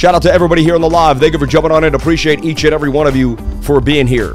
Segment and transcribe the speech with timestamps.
[0.00, 1.20] Shout out to everybody here on the live.
[1.20, 1.94] Thank you for jumping on it.
[1.94, 4.34] Appreciate each and every one of you for being here.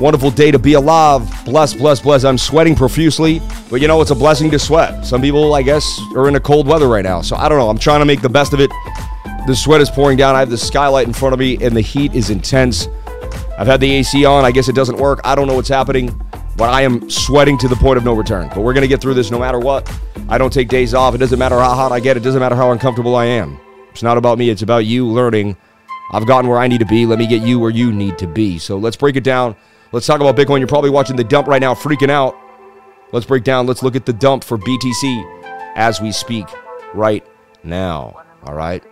[0.00, 1.30] Wonderful day to be alive.
[1.44, 2.24] Bless, bless, bless.
[2.24, 5.04] I'm sweating profusely, but you know, it's a blessing to sweat.
[5.04, 7.20] Some people, I guess, are in a cold weather right now.
[7.20, 7.68] So I don't know.
[7.68, 8.70] I'm trying to make the best of it.
[9.46, 10.34] The sweat is pouring down.
[10.34, 12.88] I have the skylight in front of me, and the heat is intense.
[13.58, 14.46] I've had the AC on.
[14.46, 15.20] I guess it doesn't work.
[15.24, 16.18] I don't know what's happening,
[16.56, 18.48] but I am sweating to the point of no return.
[18.48, 19.94] But we're going to get through this no matter what.
[20.30, 21.14] I don't take days off.
[21.14, 23.60] It doesn't matter how hot I get, it doesn't matter how uncomfortable I am.
[23.96, 25.56] It's not about me, it's about you learning.
[26.12, 27.06] I've gotten where I need to be.
[27.06, 28.58] Let me get you where you need to be.
[28.58, 29.56] So let's break it down.
[29.90, 30.58] Let's talk about Bitcoin.
[30.58, 32.36] You're probably watching the dump right now, freaking out.
[33.12, 33.66] Let's break down.
[33.66, 36.46] Let's look at the dump for BTC as we speak
[36.92, 37.26] right
[37.64, 38.22] now.
[38.42, 38.84] All right.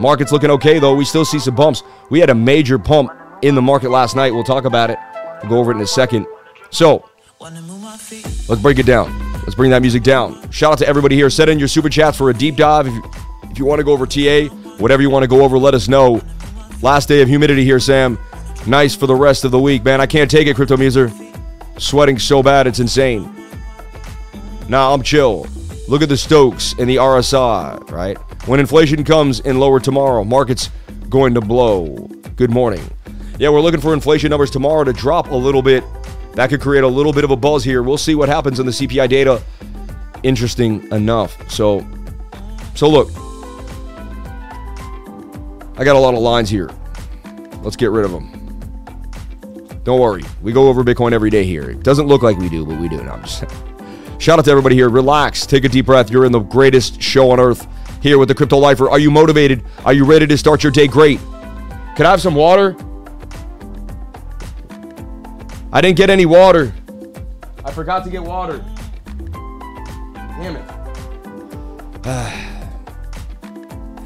[0.00, 0.96] Market's looking okay, though.
[0.96, 1.84] We still see some bumps.
[2.10, 4.34] We had a major pump in the market last night.
[4.34, 4.98] We'll talk about it.
[5.42, 6.26] We'll go over it in a second.
[6.70, 7.08] So
[7.38, 9.16] let's break it down.
[9.42, 10.50] Let's bring that music down.
[10.50, 11.30] Shout out to everybody here.
[11.30, 12.88] Set in your super chats for a deep dive.
[13.50, 15.88] If you, want to go over TA, whatever you want to go over, let us
[15.88, 16.20] know.
[16.82, 18.18] Last day of humidity here, Sam.
[18.66, 20.00] Nice for the rest of the week, man.
[20.00, 21.10] I can't take it, Crypto Muser.
[21.78, 23.34] Sweating so bad, it's insane.
[24.68, 25.46] Nah, I'm chill.
[25.88, 28.16] Look at the Stokes and the RSI, right?
[28.46, 30.70] When inflation comes in lower tomorrow, market's
[31.08, 32.08] going to blow.
[32.36, 32.82] Good morning.
[33.38, 35.82] Yeah, we're looking for inflation numbers tomorrow to drop a little bit.
[36.34, 37.82] That could create a little bit of a buzz here.
[37.82, 39.42] We'll see what happens in the CPI data.
[40.22, 41.50] Interesting enough.
[41.50, 41.84] So,
[42.74, 43.10] so look,
[45.80, 46.68] I got a lot of lines here.
[47.62, 48.28] Let's get rid of them.
[49.82, 50.22] Don't worry.
[50.42, 51.70] We go over Bitcoin every day here.
[51.70, 53.02] It doesn't look like we do, but we do.
[53.02, 53.44] No, I'm just
[54.18, 54.90] Shout out to everybody here.
[54.90, 55.46] Relax.
[55.46, 56.10] Take a deep breath.
[56.10, 57.66] You're in the greatest show on earth
[58.02, 58.90] here with the Crypto Lifer.
[58.90, 59.64] Are you motivated?
[59.86, 61.18] Are you ready to start your day great?
[61.96, 62.76] Can I have some water?
[65.72, 66.74] I didn't get any water.
[67.64, 68.62] I forgot to get water.
[69.32, 70.70] Damn it.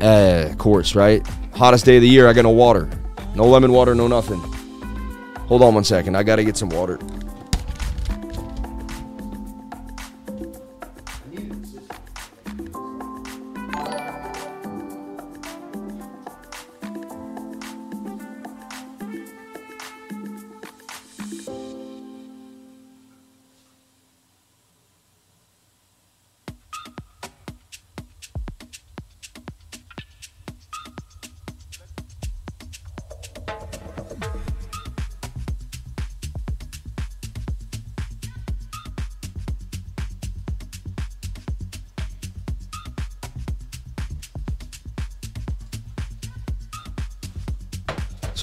[0.01, 1.27] uh, of course, right?
[1.57, 2.27] Hottest day of the year.
[2.29, 2.89] I got no water.
[3.37, 4.41] No lemon water, no nothing.
[5.49, 6.17] Hold on one second.
[6.17, 6.99] I got to get some water.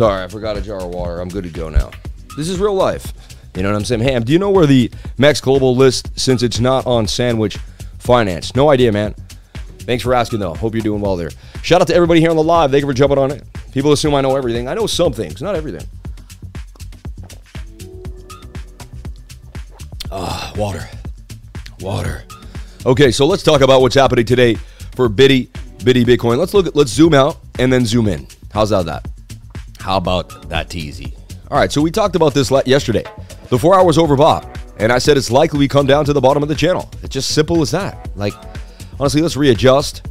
[0.01, 1.19] Sorry, I forgot a jar of water.
[1.19, 1.91] I'm good to go now.
[2.35, 3.13] This is real life.
[3.55, 4.01] You know what I'm saying?
[4.01, 4.89] Ham, do you know where the
[5.19, 7.57] Max Global list since it's not on Sandwich
[7.99, 8.55] Finance?
[8.55, 9.13] No idea, man.
[9.81, 10.55] Thanks for asking, though.
[10.55, 11.29] Hope you're doing well there.
[11.61, 12.71] Shout out to everybody here on the live.
[12.71, 13.43] Thank you for jumping on it.
[13.73, 14.67] People assume I know everything.
[14.67, 15.87] I know some things, not everything.
[20.11, 20.89] Ah, water.
[21.79, 22.23] Water.
[22.87, 24.55] Okay, so let's talk about what's happening today
[24.95, 25.51] for Biddy,
[25.83, 26.39] Biddy Bitcoin.
[26.39, 28.25] Let's look at, let's zoom out and then zoom in.
[28.51, 29.10] How's that?
[29.81, 31.15] How about that teasy?
[31.49, 33.03] All right, so we talked about this yesterday.
[33.49, 36.43] The four hours overbought, and I said it's likely we come down to the bottom
[36.43, 36.87] of the channel.
[37.01, 38.09] It's just simple as that.
[38.15, 38.33] Like,
[38.99, 40.07] honestly, let's readjust.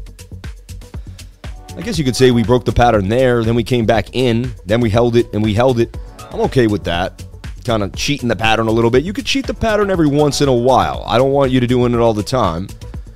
[1.76, 4.52] I guess you could say we broke the pattern there, then we came back in,
[4.66, 5.96] then we held it, and we held it.
[6.32, 7.24] I'm okay with that.
[7.64, 9.04] Kind of cheating the pattern a little bit.
[9.04, 11.04] You could cheat the pattern every once in a while.
[11.06, 12.66] I don't want you to doing it all the time,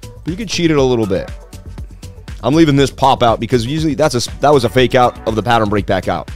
[0.00, 1.32] but you could cheat it a little bit.
[2.44, 5.34] I'm leaving this pop out because usually that's a that was a fake out of
[5.34, 6.30] the pattern break back out.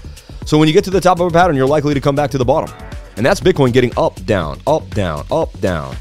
[0.49, 2.31] So when you get to the top of a pattern, you're likely to come back
[2.31, 2.75] to the bottom.
[3.19, 5.95] And that's Bitcoin getting up, down, up, down, up, down.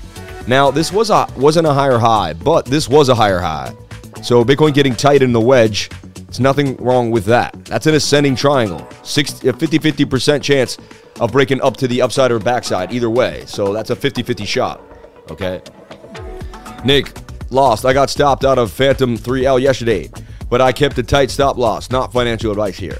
[0.48, 3.76] Now, this was a, wasn't a higher high, but this was a higher high.
[4.24, 5.90] So Bitcoin getting tight in the wedge,
[6.30, 7.62] it's nothing wrong with that.
[7.66, 8.88] That's an ascending triangle.
[9.04, 10.78] 60, a 50-50% chance
[11.20, 13.44] of breaking up to the upside or backside, either way.
[13.48, 14.82] So that's a 50-50 shot.
[15.30, 15.62] Okay.
[16.86, 17.12] Nick,
[17.50, 17.86] lost.
[17.86, 20.10] I got stopped out of Fantom 3L yesterday,
[20.50, 21.92] but I kept a tight stop loss.
[21.92, 23.00] Not financial advice here.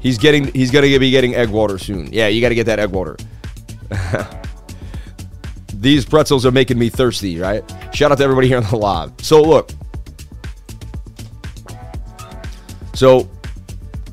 [0.00, 2.12] He's getting he's gonna be getting egg water soon.
[2.12, 3.16] Yeah, you got to get that egg water.
[5.74, 7.62] These pretzels are making me thirsty, right?
[7.92, 9.12] Shout out to everybody here on the live.
[9.20, 9.70] So look.
[12.94, 13.28] So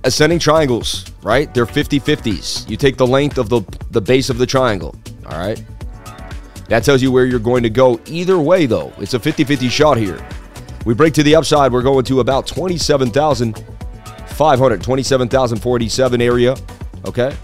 [0.03, 1.53] ascending triangles, right?
[1.53, 2.69] They're 50-50s.
[2.69, 3.61] You take the length of the
[3.91, 4.95] the base of the triangle,
[5.25, 5.61] all right?
[6.67, 7.99] That tells you where you're going to go.
[8.07, 10.25] Either way though, it's a 50-50 shot here.
[10.85, 13.76] We break to the upside, we're going to about 27,000
[14.37, 16.55] 527,047 area.
[17.05, 17.35] Okay.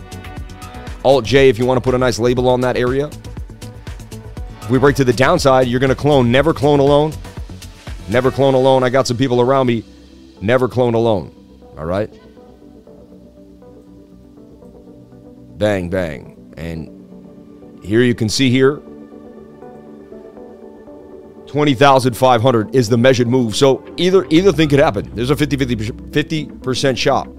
[1.04, 3.08] Alt J if you want to put a nice label on that area.
[4.62, 6.32] If we break to the downside, you're going to clone.
[6.32, 7.12] Never clone alone.
[8.10, 8.84] Never clone alone.
[8.84, 9.84] I got some people around me
[10.44, 11.34] Never clone alone.
[11.78, 12.14] All right?
[15.58, 16.54] Bang, bang.
[16.58, 18.82] And here you can see here
[21.54, 23.56] 20,500 is the measured move.
[23.56, 25.08] So either either thing could happen.
[25.14, 27.30] There's a 50 50 percent shot.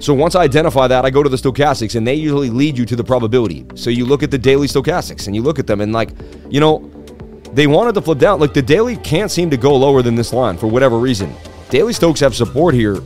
[0.00, 2.86] So once I identify that, I go to the stochastics and they usually lead you
[2.86, 3.66] to the probability.
[3.74, 6.12] So you look at the daily stochastics and you look at them and like,
[6.48, 6.90] you know,
[7.52, 8.40] they wanted to flip down.
[8.40, 11.30] Like the daily can't seem to go lower than this line for whatever reason.
[11.68, 13.02] Daily Stokes have support here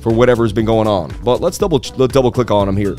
[0.00, 1.14] for whatever's been going on.
[1.22, 2.94] But let's double let's double click on them here.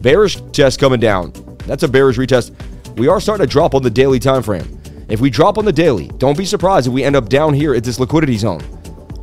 [0.00, 1.32] Bearish test coming down.
[1.68, 2.52] That's a bearish retest.
[2.96, 4.75] We are starting to drop on the daily time frame.
[5.08, 7.74] If we drop on the daily, don't be surprised if we end up down here
[7.74, 8.62] at this liquidity zone.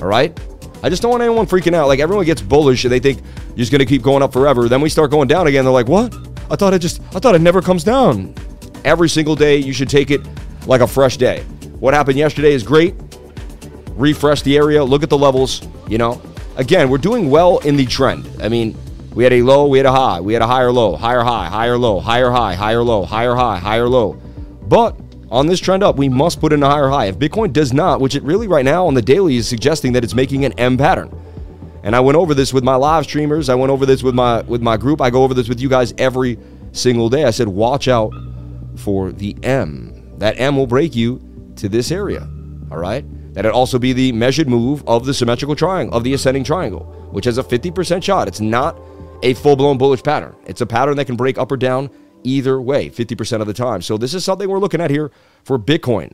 [0.02, 0.38] All right?
[0.82, 1.88] I just don't want anyone freaking out.
[1.88, 4.68] Like everyone gets bullish and they think you're just gonna keep going up forever.
[4.68, 5.64] Then we start going down again.
[5.64, 6.14] They're like, what?
[6.50, 8.36] I thought it just I thought it never comes down.
[8.84, 10.22] Every single day you should take it
[10.68, 11.44] like a fresh day.
[11.80, 12.96] What happened yesterday is great.
[13.96, 16.22] Refresh the area, look at the levels, you know.
[16.58, 18.28] Again, we're doing well in the trend.
[18.42, 18.78] I mean,
[19.14, 21.48] we had a low, we had a high, we had a higher low, higher high,
[21.48, 24.14] higher low, higher high, higher low, higher high, higher low.
[24.68, 24.98] But
[25.34, 27.06] on this trend up, we must put in a higher high.
[27.08, 30.04] If Bitcoin does not, which it really right now on the daily is suggesting that
[30.04, 31.12] it's making an M pattern.
[31.82, 33.50] And I went over this with my live streamers.
[33.50, 35.02] I went over this with my with my group.
[35.02, 36.38] I go over this with you guys every
[36.72, 37.26] single day.
[37.26, 38.14] I said, watch out
[38.78, 40.18] for the M.
[40.20, 41.20] That M will break you
[41.56, 42.22] to this area.
[42.72, 43.04] All right.
[43.34, 46.84] That it also be the measured move of the symmetrical triangle, of the ascending triangle,
[47.12, 48.28] which has a 50% shot.
[48.28, 48.80] It's not
[49.24, 50.36] a full blown bullish pattern.
[50.46, 51.90] It's a pattern that can break up or down
[52.24, 53.82] either way 50% of the time.
[53.82, 55.12] So this is something we're looking at here
[55.44, 56.14] for Bitcoin.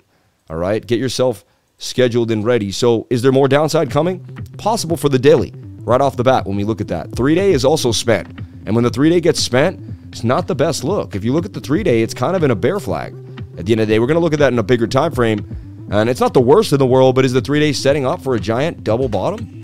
[0.50, 1.46] All right, get yourself
[1.78, 2.72] scheduled and ready.
[2.72, 4.26] So is there more downside coming?
[4.58, 7.16] Possible for the daily right off the bat when we look at that.
[7.16, 8.28] 3 day is also spent.
[8.66, 9.80] And when the 3 day gets spent,
[10.10, 11.16] it's not the best look.
[11.16, 13.16] If you look at the 3 day, it's kind of in a bear flag.
[13.58, 14.88] At the end of the day, we're going to look at that in a bigger
[14.88, 15.88] time frame.
[15.92, 18.22] And it's not the worst in the world, but is the 3 day setting up
[18.22, 19.56] for a giant double bottom?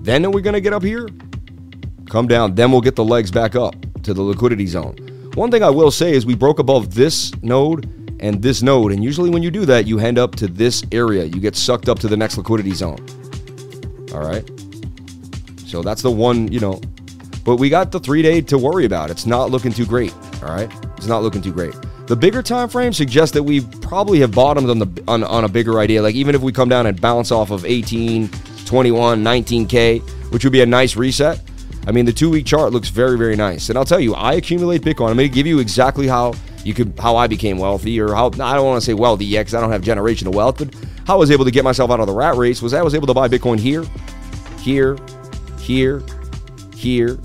[0.00, 1.08] Then are we going to get up here?
[2.14, 3.74] Come down, then we'll get the legs back up
[4.04, 4.94] to the liquidity zone.
[5.34, 7.86] One thing I will say is we broke above this node
[8.20, 11.24] and this node, and usually when you do that, you end up to this area.
[11.24, 13.04] You get sucked up to the next liquidity zone.
[14.12, 14.48] All right.
[15.66, 16.80] So that's the one, you know.
[17.44, 19.10] But we got the three day to worry about.
[19.10, 20.14] It's not looking too great.
[20.40, 20.70] All right.
[20.96, 21.74] It's not looking too great.
[22.06, 25.48] The bigger time frame suggests that we probably have bottomed on the on, on a
[25.48, 26.00] bigger idea.
[26.00, 28.28] Like even if we come down and bounce off of 18,
[28.66, 30.00] 21, 19K,
[30.30, 31.40] which would be a nice reset
[31.86, 33.68] I mean, the two week chart looks very, very nice.
[33.68, 35.10] And I'll tell you, I accumulate Bitcoin.
[35.10, 36.34] I'm going to give you exactly how
[36.64, 39.42] you could, how I became wealthy, or how I don't want to say wealthy yet
[39.42, 40.74] because I don't have generational wealth, but
[41.06, 42.94] how I was able to get myself out of the rat race was I was
[42.94, 43.84] able to buy Bitcoin here,
[44.60, 44.96] here,
[45.60, 46.02] here,
[46.74, 47.18] here.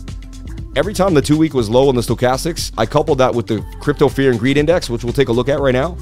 [0.76, 3.66] Every time the two week was low on the stochastics, I coupled that with the
[3.80, 5.98] crypto fear and greed index, which we'll take a look at right now.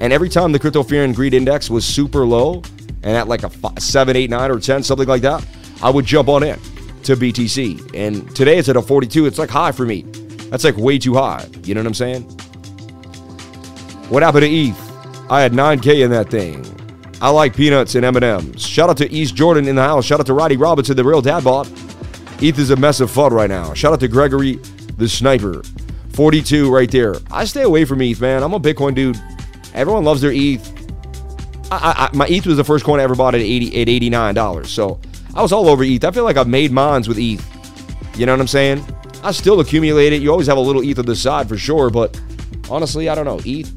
[0.00, 2.62] And every time the crypto fear and greed index was super low
[3.02, 5.44] and at like a five, 7, 8, 9, or 10, something like that,
[5.82, 6.58] I would jump on in
[7.04, 7.94] to BTC.
[7.94, 9.26] And today it's at a 42.
[9.26, 10.02] It's like high for me.
[10.50, 11.46] That's like way too high.
[11.64, 12.22] You know what I'm saying?
[14.08, 15.30] What happened to ETH?
[15.30, 16.66] I had 9K in that thing.
[17.22, 18.60] I like peanuts and M&Ms.
[18.60, 20.04] Shout out to East Jordan in the house.
[20.04, 21.70] Shout out to Roddy Robinson, the real dad bot.
[22.42, 23.74] ETH is a mess of fun right now.
[23.74, 24.54] Shout out to Gregory,
[24.96, 25.62] the sniper.
[26.14, 27.16] 42 right there.
[27.30, 28.42] I stay away from ETH, man.
[28.42, 29.20] I'm a Bitcoin dude.
[29.74, 30.66] Everyone loves their ETH.
[31.70, 34.66] I, I, my ETH was the first coin I ever bought at, 80, at $89.
[34.66, 34.98] So
[35.34, 36.04] I was all over ETH.
[36.04, 37.44] I feel like I've made mines with ETH.
[38.18, 38.84] You know what I'm saying?
[39.22, 40.22] I still accumulate it.
[40.22, 42.20] You always have a little ETH on the side for sure, but
[42.70, 43.40] honestly, I don't know.
[43.44, 43.70] ETH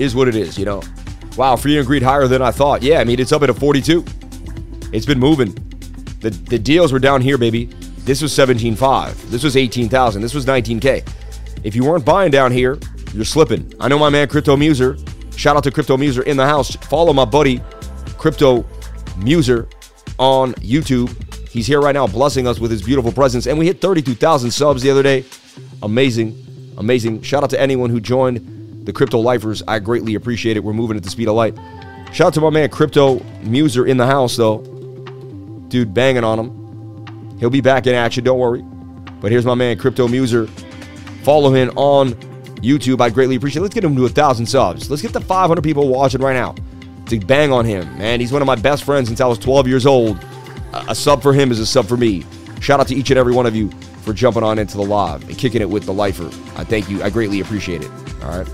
[0.00, 0.82] is what it is, you know.
[1.36, 2.82] Wow, free and greed higher than I thought.
[2.82, 4.04] Yeah, I mean, it's up at a 42.
[4.92, 5.52] It's been moving.
[6.20, 7.66] The, the deals were down here, baby.
[7.98, 9.30] This was 17.5.
[9.30, 10.22] This was 18,000.
[10.22, 11.08] This was 19K.
[11.64, 12.78] If you weren't buying down here,
[13.12, 13.72] you're slipping.
[13.80, 14.96] I know my man Crypto Muser.
[15.36, 16.74] Shout out to Crypto Muser in the house.
[16.76, 17.60] Follow my buddy
[18.16, 18.64] Crypto
[19.18, 19.68] Muser
[20.18, 21.14] on YouTube.
[21.48, 23.46] He's here right now blessing us with his beautiful presence.
[23.46, 25.24] And we hit 32,000 subs the other day.
[25.82, 26.74] Amazing.
[26.76, 27.22] Amazing.
[27.22, 29.62] Shout out to anyone who joined the Crypto Lifers.
[29.66, 30.64] I greatly appreciate it.
[30.64, 31.56] We're moving at the speed of light.
[32.12, 34.58] Shout out to my man Crypto Muser in the house, though.
[35.68, 37.38] Dude, banging on him.
[37.38, 38.62] He'll be back in action, don't worry.
[39.20, 40.46] But here's my man Crypto Muser.
[41.22, 42.12] Follow him on
[42.62, 43.00] YouTube.
[43.00, 43.62] I'd greatly appreciate it.
[43.62, 44.90] Let's get him to a thousand subs.
[44.90, 46.54] Let's get the 500 people watching right now
[47.08, 47.98] to bang on him.
[47.98, 50.18] Man, he's one of my best friends since I was 12 years old.
[50.72, 52.24] A, sub for him is a sub for me.
[52.60, 53.70] Shout out to each and every one of you
[54.02, 56.26] for jumping on into the live and kicking it with the lifer.
[56.58, 57.02] I thank you.
[57.02, 57.90] I greatly appreciate it.
[58.22, 58.48] All right.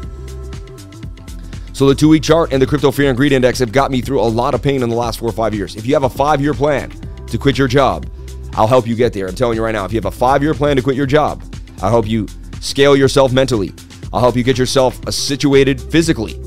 [1.73, 4.21] So the two-week chart and the crypto fear and greed index have got me through
[4.21, 5.75] a lot of pain in the last four or five years.
[5.75, 6.93] If you have a five-year plan
[7.27, 8.07] to quit your job,
[8.53, 9.27] I'll help you get there.
[9.27, 11.43] I'm telling you right now, if you have a five-year plan to quit your job,
[11.83, 12.29] I'll help you
[12.61, 13.73] scale yourself mentally.
[14.13, 16.41] I'll help you get yourself situated physically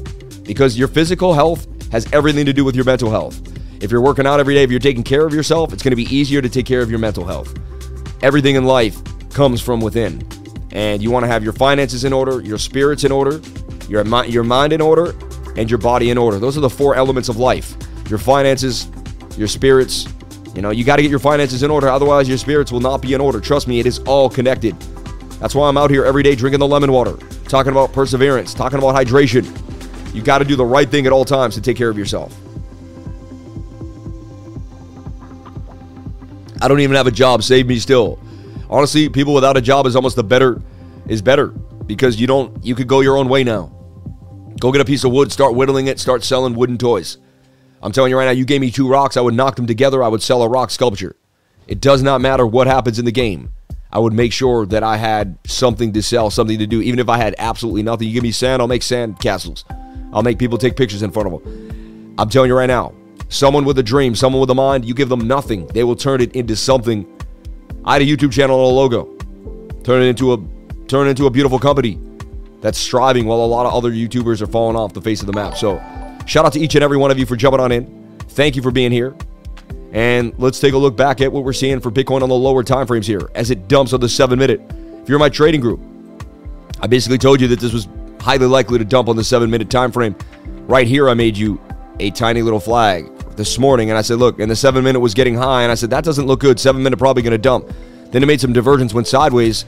[0.44, 3.42] because your physical health has everything to do with your mental health.
[3.82, 5.96] If you're working out every day, if you're taking care of yourself, it's going to
[5.96, 7.58] be easier to take care of your mental health.
[8.24, 8.98] Everything in life
[9.30, 10.28] comes from within.
[10.72, 13.40] And you want to have your finances in order, your spirits in order,
[13.88, 15.16] your, your mind in order,
[15.56, 16.40] and your body in order.
[16.40, 17.76] Those are the four elements of life
[18.10, 18.88] your finances,
[19.38, 20.08] your spirits.
[20.56, 23.02] You know, you got to get your finances in order, otherwise, your spirits will not
[23.02, 23.42] be in order.
[23.42, 24.80] Trust me, it is all connected.
[25.40, 27.18] That's why I'm out here every day drinking the lemon water,
[27.48, 29.46] talking about perseverance, talking about hydration.
[30.18, 32.36] You got to do the right thing at all times to take care of yourself.
[36.60, 37.44] I don't even have a job.
[37.44, 38.18] Save me still.
[38.68, 40.60] Honestly, people without a job is almost the better
[41.08, 41.50] is better
[41.86, 43.72] because you don't you could go your own way now.
[44.60, 47.20] Go get a piece of wood, start whittling it, start selling wooden toys.
[47.84, 50.02] I'm telling you right now, you gave me two rocks, I would knock them together,
[50.02, 51.16] I would sell a rock sculpture.
[51.68, 53.54] It does not matter what happens in the game.
[53.92, 56.82] I would make sure that I had something to sell, something to do.
[56.82, 59.64] Even if I had absolutely nothing, you give me sand, I'll make sand castles.
[60.14, 62.16] I'll make people take pictures in front of them.
[62.18, 62.94] I'm telling you right now,
[63.30, 66.22] someone with a dream, someone with a mind, you give them nothing, they will turn
[66.22, 67.06] it into something.
[67.86, 69.06] I had a YouTube channel and a logo.
[69.84, 70.38] Turn it into a
[70.88, 72.00] turn it into a beautiful company
[72.62, 75.34] that's striving while a lot of other YouTubers are falling off the face of the
[75.34, 75.56] map.
[75.56, 75.78] So,
[76.26, 78.18] shout out to each and every one of you for jumping on in.
[78.30, 79.16] Thank you for being here.
[79.92, 82.64] And let's take a look back at what we're seeing for Bitcoin on the lower
[82.64, 84.62] time frames here as it dumps on the 7 minute.
[85.02, 85.80] If you're in my trading group,
[86.82, 87.88] I basically told you that this was
[88.20, 90.16] highly likely to dump on the 7 minute time frame.
[90.68, 91.60] Right here I made you
[92.00, 95.14] a tiny little flag this morning and I said, "Look, and the 7 minute was
[95.14, 96.60] getting high and I said that doesn't look good.
[96.60, 97.72] 7 minute probably going to dump."
[98.12, 99.66] Then it made some divergence went sideways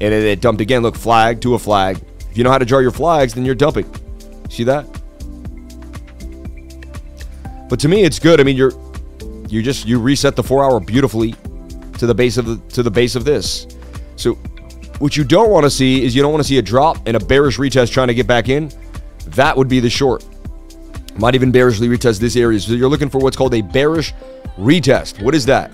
[0.00, 0.82] and it, it dumped again.
[0.82, 2.00] Look, flag to a flag.
[2.30, 3.90] If you know how to draw your flags, then you're dumping.
[4.48, 4.86] See that?
[7.68, 8.40] But to me, it's good.
[8.40, 8.72] I mean, you're
[9.48, 11.34] you just you reset the four hour beautifully
[11.98, 13.66] to the base of the to the base of this.
[14.16, 14.38] So
[14.98, 17.16] what you don't want to see is you don't want to see a drop and
[17.16, 18.70] a bearish retest trying to get back in.
[19.28, 20.24] That would be the short.
[21.16, 22.58] Might even bearishly retest this area.
[22.60, 24.14] So you're looking for what's called a bearish
[24.58, 25.22] retest.
[25.22, 25.70] What is that?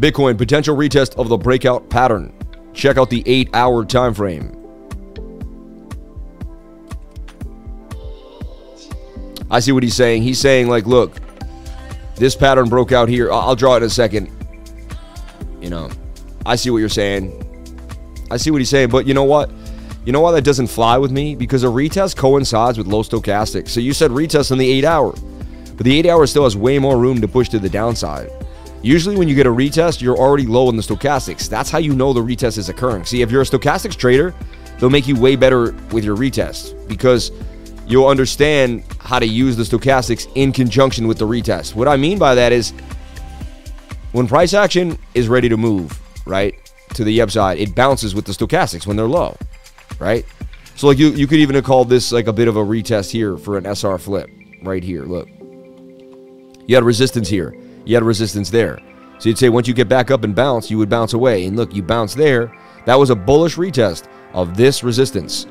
[0.00, 2.32] Bitcoin potential retest of the breakout pattern.
[2.72, 4.54] Check out the 8-hour time frame.
[9.50, 10.22] I see what he's saying.
[10.22, 11.16] He's saying like, look,
[12.16, 13.32] this pattern broke out here.
[13.32, 14.30] I'll draw it in a second.
[15.60, 15.90] You know,
[16.48, 17.44] I see what you're saying.
[18.30, 19.50] I see what he's saying, but you know what?
[20.06, 21.34] You know why that doesn't fly with me?
[21.34, 23.68] Because a retest coincides with low stochastic.
[23.68, 25.12] So you said retest on the 8 hour,
[25.76, 28.30] but the 8 hour still has way more room to push to the downside.
[28.80, 31.50] Usually, when you get a retest, you're already low in the stochastics.
[31.50, 33.04] That's how you know the retest is occurring.
[33.04, 34.34] See, if you're a stochastics trader,
[34.78, 37.30] they'll make you way better with your retest because
[37.86, 41.74] you'll understand how to use the stochastics in conjunction with the retest.
[41.74, 42.72] What I mean by that is
[44.12, 46.54] when price action is ready to move, right,
[46.94, 49.36] to the upside, it bounces with the stochastics when they're low,
[49.98, 50.24] right?
[50.76, 53.10] So like you you could even have called this like a bit of a retest
[53.10, 54.30] here for an SR flip
[54.62, 55.02] right here.
[55.02, 55.28] Look.
[56.66, 57.56] You had resistance here.
[57.84, 58.78] You had resistance there.
[59.18, 61.46] So you'd say once you get back up and bounce, you would bounce away.
[61.46, 62.52] And look, you bounce there.
[62.86, 65.46] That was a bullish retest of this resistance.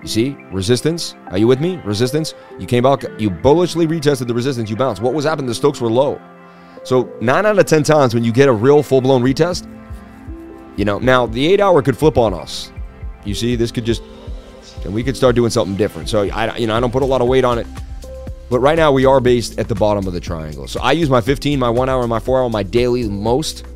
[0.00, 1.14] You see, resistance.
[1.30, 1.76] Are you with me?
[1.84, 2.34] Resistance.
[2.58, 5.02] You came out, you bullishly retested the resistance, you bounced.
[5.02, 5.46] What was happening?
[5.46, 6.20] The Stokes were low.
[6.84, 9.66] So nine out of 10 times when you get a real full blown retest,
[10.76, 12.72] you know, now the eight hour could flip on us.
[13.24, 14.02] You see, this could just,
[14.84, 16.08] and we could start doing something different.
[16.08, 17.66] So I, you know, I don't put a lot of weight on it.
[18.50, 20.68] But right now we are based at the bottom of the triangle.
[20.68, 23.66] So I use my 15, my one hour, and my four hour, my daily most.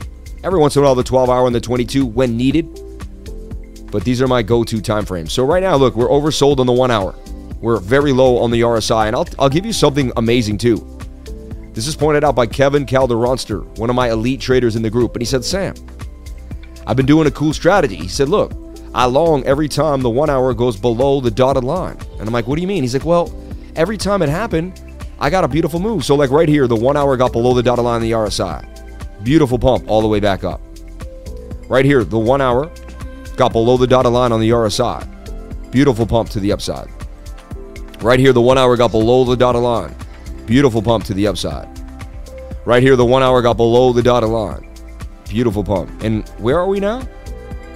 [0.45, 2.67] Every once in a while, the 12 hour and the 22 when needed
[3.91, 5.33] but these are my go-to time frames.
[5.33, 7.15] So right now, look, we're oversold on the one hour.
[7.61, 10.99] We're very low on the RSI, and I'll, I'll give you something amazing too.
[11.73, 15.15] This is pointed out by Kevin Calderonster, one of my elite traders in the group,
[15.15, 15.75] and he said, Sam,
[16.89, 17.95] I've been doing a cool strategy.
[17.95, 18.53] He said, look,
[18.95, 21.99] I long every time the one hour goes below the dotted line.
[22.19, 22.83] And I'm like, what do you mean?
[22.83, 23.33] He's like, well,
[23.77, 24.83] every time it happened,
[25.21, 26.05] I got a beautiful move.
[26.05, 29.23] So like right here, the one hour got below the dotted line of the RSI.
[29.23, 30.61] Beautiful pump all the way back up.
[31.69, 32.73] Right here, the one hour
[33.39, 35.71] Got below the dotted line on the RSI.
[35.71, 36.89] Beautiful pump to the upside.
[38.01, 39.95] Right here, the one hour got below the dotted line.
[40.45, 41.69] Beautiful pump to the upside.
[42.65, 44.68] Right here, the one hour got below the dotted line.
[45.29, 46.03] Beautiful pump.
[46.03, 47.07] And where are we now?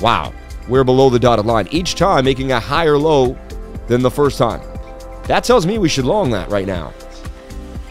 [0.00, 0.32] Wow.
[0.68, 1.68] We're below the dotted line.
[1.70, 3.36] Each time making a higher low
[3.88, 4.60] than the first time.
[5.24, 6.92] That tells me we should long that right now.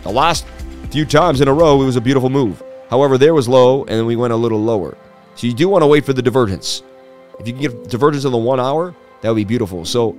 [0.04, 0.46] The last
[0.90, 2.64] few times in a row, it was a beautiful move.
[2.90, 4.98] However, there was low, and then we went a little lower.
[5.36, 6.84] So you do want to wait for the divergence.
[7.40, 9.86] If you can get divergence in the one hour, that would be beautiful.
[9.86, 10.18] So,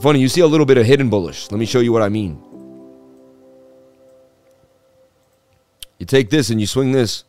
[0.00, 1.50] funny, you see a little bit of hidden bullish.
[1.50, 2.42] Let me show you what I mean.
[5.98, 7.24] You take this and you swing this.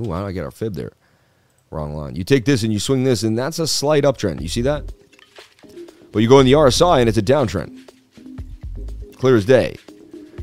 [0.00, 0.92] Ooh, how did I get our fib there?
[1.70, 2.16] Wrong line.
[2.16, 4.40] You take this and you swing this, and that's a slight uptrend.
[4.40, 4.92] You see that?
[6.12, 7.90] But you go in the RSI and it's a downtrend.
[9.16, 9.76] Clear as day.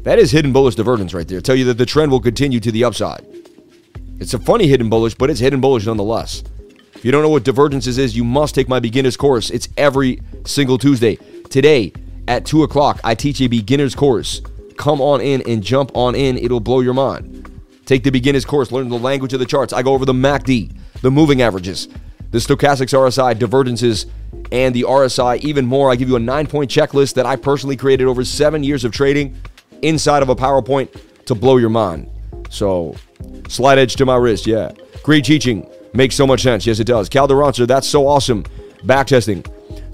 [0.04, 1.42] That is hidden bullish divergence right there.
[1.42, 3.26] Tell you that the trend will continue to the upside.
[4.20, 6.44] It's a funny hidden bullish, but it's hidden bullish nonetheless.
[6.94, 9.50] If you don't know what divergences is, you must take my beginner's course.
[9.50, 11.18] It's every single Tuesday.
[11.50, 11.92] Today
[12.28, 14.42] at 2 o'clock, I teach a beginner's course.
[14.78, 16.38] Come on in and jump on in.
[16.38, 17.50] It'll blow your mind.
[17.86, 19.74] Take the beginner's course, learn the language of the charts.
[19.74, 21.88] I go over the MACD, the moving averages,
[22.32, 24.08] the stochastics RSI, divergences,
[24.52, 25.92] and the RSI even more.
[25.92, 28.92] I give you a nine point checklist that I personally created over seven years of
[28.92, 29.36] trading
[29.82, 32.10] inside of a PowerPoint to blow your mind.
[32.50, 32.96] So,
[33.48, 34.72] slide edge to my wrist, yeah.
[35.04, 35.70] Great teaching.
[35.94, 36.66] Makes so much sense.
[36.66, 37.08] Yes, it does.
[37.08, 38.44] Calderon, that's so awesome.
[38.84, 39.46] Backtesting.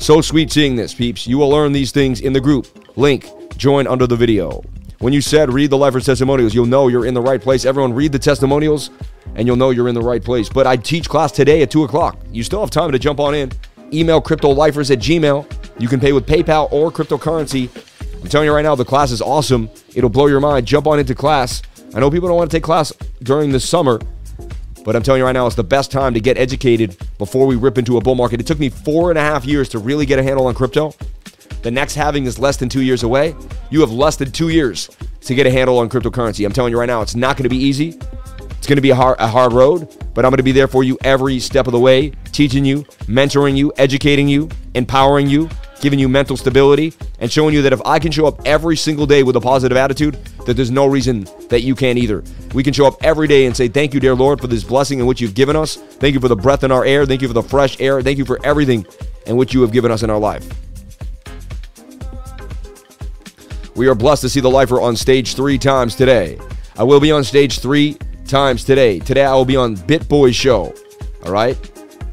[0.02, 1.28] So sweet seeing this, peeps.
[1.28, 2.68] You will learn these things in the group.
[2.98, 4.64] Link, join under the video.
[5.02, 7.66] When you said read the Lifers testimonials, you'll know you're in the right place.
[7.66, 8.92] Everyone read the testimonials
[9.34, 10.48] and you'll know you're in the right place.
[10.48, 12.20] But I teach class today at 2 o'clock.
[12.32, 13.52] You still have time to jump on in.
[13.92, 15.82] Email cryptolifers at gmail.
[15.82, 17.68] You can pay with PayPal or cryptocurrency.
[18.22, 19.72] I'm telling you right now, the class is awesome.
[19.96, 20.68] It'll blow your mind.
[20.68, 21.64] Jump on into class.
[21.96, 22.94] I know people don't want to take class
[23.24, 24.00] during the summer,
[24.86, 27.56] but I'm telling you right now, it's the best time to get educated before we
[27.56, 28.40] rip into a bull market.
[28.40, 30.94] It took me four and a half years to really get a handle on crypto.
[31.62, 33.36] The next halving is less than two years away.
[33.70, 34.90] You have less than two years
[35.22, 36.46] to get a handle on cryptocurrency.
[36.46, 38.00] I'm telling you right now, it's not going to be easy.
[38.58, 40.68] It's going to be a hard, a hard road, but I'm going to be there
[40.68, 45.50] for you every step of the way, teaching you, mentoring you, educating you, empowering you,
[45.82, 49.08] giving you mental stability, and showing you that if I can show up every single
[49.08, 50.14] day with a positive attitude,
[50.46, 52.24] that there's no reason that you can't either.
[52.54, 55.00] We can show up every day and say, Thank you, dear Lord, for this blessing
[55.00, 55.76] in which you've given us.
[55.76, 57.06] Thank you for the breath in our air.
[57.06, 58.02] Thank you for the fresh air.
[58.02, 58.86] Thank you for everything
[59.26, 60.48] in which you have given us in our life.
[63.76, 66.38] We are blessed to see the lifer on stage three times today.
[66.76, 69.00] I will be on stage three times today.
[69.00, 70.74] Today I will be on BitBoy Show.
[71.26, 71.58] All right.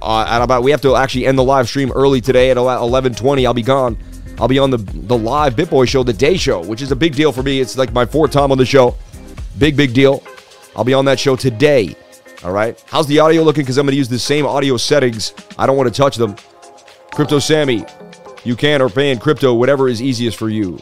[0.00, 3.46] Uh, at about we have to actually end the live stream early today at 11:20.
[3.46, 3.98] I'll be gone.
[4.38, 7.16] I'll be on the the live BitBoy Show, the day show, which is a big
[7.16, 7.60] deal for me.
[7.60, 8.96] It's like my fourth time on the show.
[9.58, 10.22] Big big deal.
[10.76, 11.96] I'll be on that show today.
[12.44, 12.80] All right.
[12.86, 13.62] How's the audio looking?
[13.62, 15.34] Because I'm going to use the same audio settings.
[15.58, 16.36] I don't want to touch them.
[17.12, 17.84] Crypto Sammy,
[18.44, 20.78] you can or in crypto, whatever is easiest for you.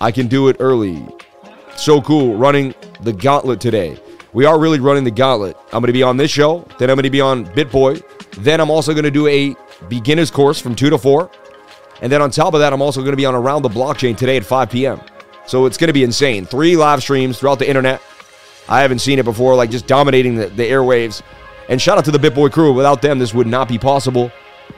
[0.00, 1.06] I can do it early.
[1.76, 3.98] So cool running the gauntlet today.
[4.32, 5.56] We are really running the gauntlet.
[5.66, 8.02] I'm going to be on this show, then I'm going to be on BitBoy,
[8.38, 9.54] then I'm also going to do a
[9.88, 11.30] beginner's course from 2 to 4.
[12.00, 14.16] And then on top of that, I'm also going to be on Around the Blockchain
[14.16, 15.00] today at 5 p.m.
[15.46, 16.46] So it's going to be insane.
[16.46, 18.00] Three live streams throughout the internet.
[18.68, 21.22] I haven't seen it before, like just dominating the, the airwaves.
[21.68, 22.72] And shout out to the BitBoy crew.
[22.72, 24.32] Without them, this would not be possible.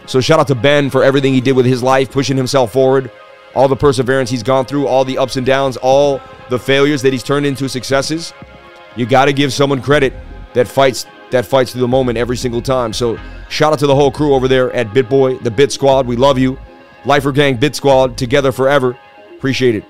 [0.06, 3.10] So shout out to Ben for everything he did with his life, pushing himself forward
[3.54, 7.12] all the perseverance he's gone through, all the ups and downs, all the failures that
[7.12, 8.32] he's turned into successes.
[8.96, 10.14] You got to give someone credit
[10.54, 12.92] that fights that fights through the moment every single time.
[12.92, 16.06] So shout out to the whole crew over there at BitBoy, the Bit Squad.
[16.06, 16.58] We love you.
[17.06, 18.98] Lifer Gang, Bit Squad, together forever.
[19.34, 19.84] Appreciate it.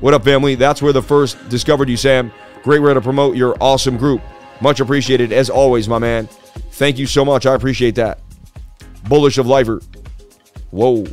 [0.00, 0.54] What up, family?
[0.54, 2.32] That's where the first discovered you, Sam.
[2.62, 4.22] Great way to promote your awesome group.
[4.60, 6.26] Much appreciated, as always, my man.
[6.72, 7.46] Thank you so much.
[7.46, 8.18] I appreciate that.
[9.06, 9.80] Bullish of Lifer.
[10.70, 11.06] Whoa.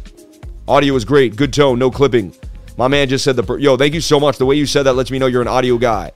[0.67, 1.35] Audio is great.
[1.35, 1.77] Good tone.
[1.77, 2.33] No clipping.
[2.77, 3.55] My man just said the.
[3.57, 4.37] Yo, thank you so much.
[4.37, 6.11] The way you said that lets me know you're an audio guy.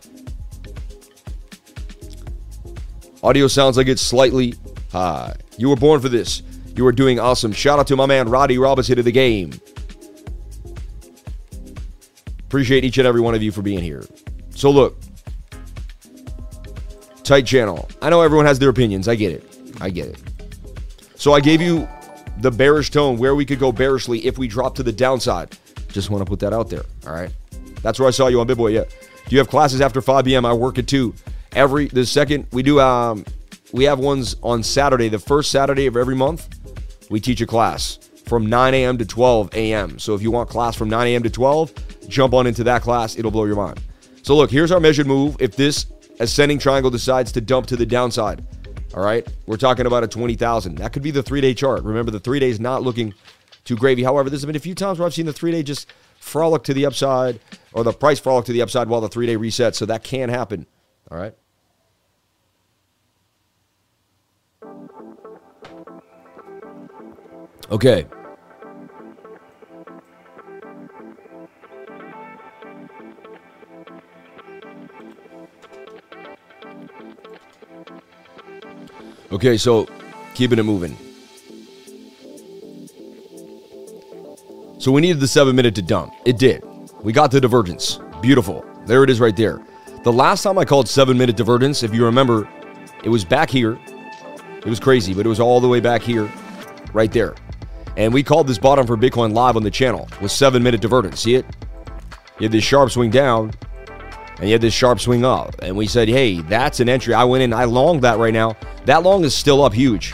[3.24, 4.54] Audio sounds like it's slightly
[4.92, 5.36] high.
[5.58, 6.44] You were born for this.
[6.76, 7.52] You are doing awesome.
[7.52, 9.52] Shout out to my man Roddy Robinson of the game.
[12.46, 14.06] Appreciate each and every one of you for being here.
[14.52, 14.98] So look,
[17.24, 17.90] tight channel.
[18.02, 19.08] I know everyone has their opinions.
[19.08, 19.44] I get it.
[19.82, 20.22] I get it.
[21.16, 21.88] So I gave you
[22.40, 25.58] the bearish tone, where we could go bearishly if we drop to the downside.
[25.90, 26.84] Just want to put that out there.
[27.06, 27.32] All right.
[27.82, 28.74] That's where I saw you on BitBoy.
[28.74, 28.84] Yeah.
[28.84, 30.46] Do you have classes after 5 p.m.?
[30.46, 31.14] I work at 2.
[31.54, 33.26] Every the second we do um
[33.74, 36.48] we have ones on Saturday, the first Saturday of every month,
[37.10, 38.98] we teach a class from 9 a.m.
[38.98, 40.00] to 12 a.m.
[40.00, 41.24] So if you want class from 9 a.m.
[41.24, 43.18] to 12, jump on into that class.
[43.18, 43.82] It'll blow your mind.
[44.24, 45.38] So look, here's our measured move.
[45.40, 45.88] If this
[46.20, 48.46] ascending triangle decides to dump to the downside,
[48.98, 49.28] all right.
[49.46, 50.80] We're talking about a 20,000.
[50.80, 51.84] That could be the three day chart.
[51.84, 53.14] Remember, the three days not looking
[53.64, 54.02] too gravy.
[54.02, 56.74] However, there's been a few times where I've seen the three day just frolic to
[56.74, 57.40] the upside
[57.74, 59.76] or the price frolic to the upside while the three day resets.
[59.76, 60.66] So that can happen.
[61.12, 61.36] All right.
[67.70, 68.08] Okay.
[79.32, 79.88] Okay, so
[80.34, 80.98] keeping it moving.
[84.80, 86.14] So we needed the seven minute to dump.
[86.26, 86.64] It did.
[87.02, 88.00] We got the divergence.
[88.22, 88.66] Beautiful.
[88.86, 89.62] There it is right there.
[90.04, 92.48] The last time I called seven minute divergence, if you remember,
[93.04, 93.78] it was back here.
[94.58, 96.32] It was crazy, but it was all the way back here,
[96.94, 97.36] right there.
[97.98, 101.20] And we called this bottom for Bitcoin live on the channel with seven minute divergence.
[101.20, 101.46] See it?
[102.40, 103.52] You had this sharp swing down,
[104.40, 105.56] and you had this sharp swing up.
[105.62, 107.14] And we said, hey, that's an entry.
[107.14, 108.56] I went in, I longed that right now.
[108.86, 110.14] That long is still up huge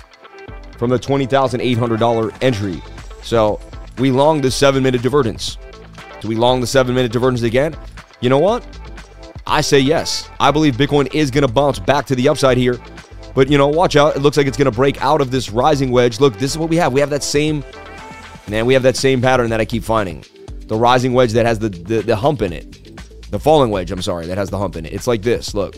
[0.78, 2.82] from the $20,800 entry.
[3.22, 3.60] So
[3.98, 5.58] we longed the seven minute divergence.
[6.22, 7.76] Do we long the seven minute divergence again?
[8.22, 8.66] You know what?
[9.46, 10.30] I say yes.
[10.40, 12.80] I believe Bitcoin is going to bounce back to the upside here.
[13.36, 14.16] But, you know, watch out.
[14.16, 16.20] It looks like it's going to break out of this rising wedge.
[16.20, 16.94] Look, this is what we have.
[16.94, 17.64] We have that same,
[18.48, 20.24] man, we have that same pattern that I keep finding.
[20.68, 22.83] The rising wedge that has the, the, the hump in it.
[23.34, 24.94] The falling wedge, I'm sorry, that has the hump in it.
[24.94, 25.56] It's like this.
[25.56, 25.76] Look.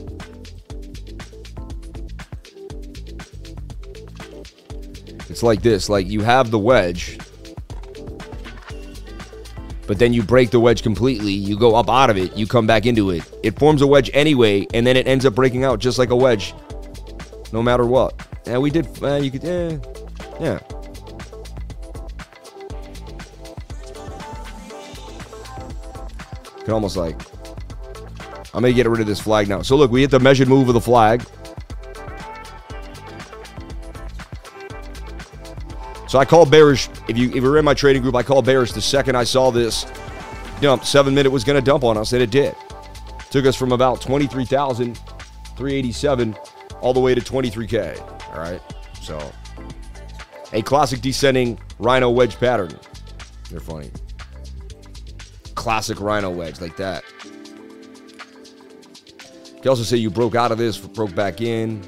[5.29, 5.87] It's like this.
[5.87, 7.17] Like you have the wedge,
[9.87, 11.31] but then you break the wedge completely.
[11.31, 12.35] You go up out of it.
[12.35, 13.23] You come back into it.
[13.41, 16.15] It forms a wedge anyway, and then it ends up breaking out just like a
[16.15, 16.53] wedge,
[17.53, 18.21] no matter what.
[18.47, 18.85] And we did.
[19.01, 19.45] Uh, you could.
[19.45, 19.77] Eh,
[20.41, 20.59] yeah.
[26.65, 27.17] Can almost like.
[28.55, 29.61] I'm gonna get rid of this flag now.
[29.61, 31.23] So look, we hit the measured move of the flag.
[36.07, 36.87] So I called bearish.
[37.09, 39.51] If you if you're in my trading group, I called bearish the second I saw
[39.51, 39.85] this
[40.61, 40.85] dump.
[40.85, 42.55] Seven minute was going to dump on us, and it did.
[43.31, 46.37] Took us from about 23,387
[46.81, 47.99] all the way to 23K.
[48.29, 48.61] All right.
[49.01, 49.33] So
[50.53, 52.79] a classic descending rhino wedge pattern.
[53.49, 53.91] They're funny.
[55.55, 57.03] Classic rhino wedge like that.
[59.65, 61.81] You also say you broke out of this, broke back in.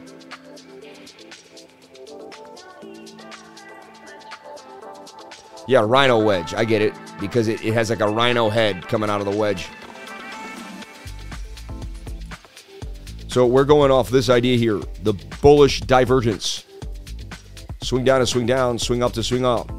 [5.67, 6.55] Yeah, rhino wedge.
[6.55, 9.37] I get it because it, it has like a rhino head coming out of the
[9.37, 9.67] wedge.
[13.27, 16.65] So we're going off this idea here the bullish divergence.
[17.83, 19.69] Swing down to swing down, swing up to swing up.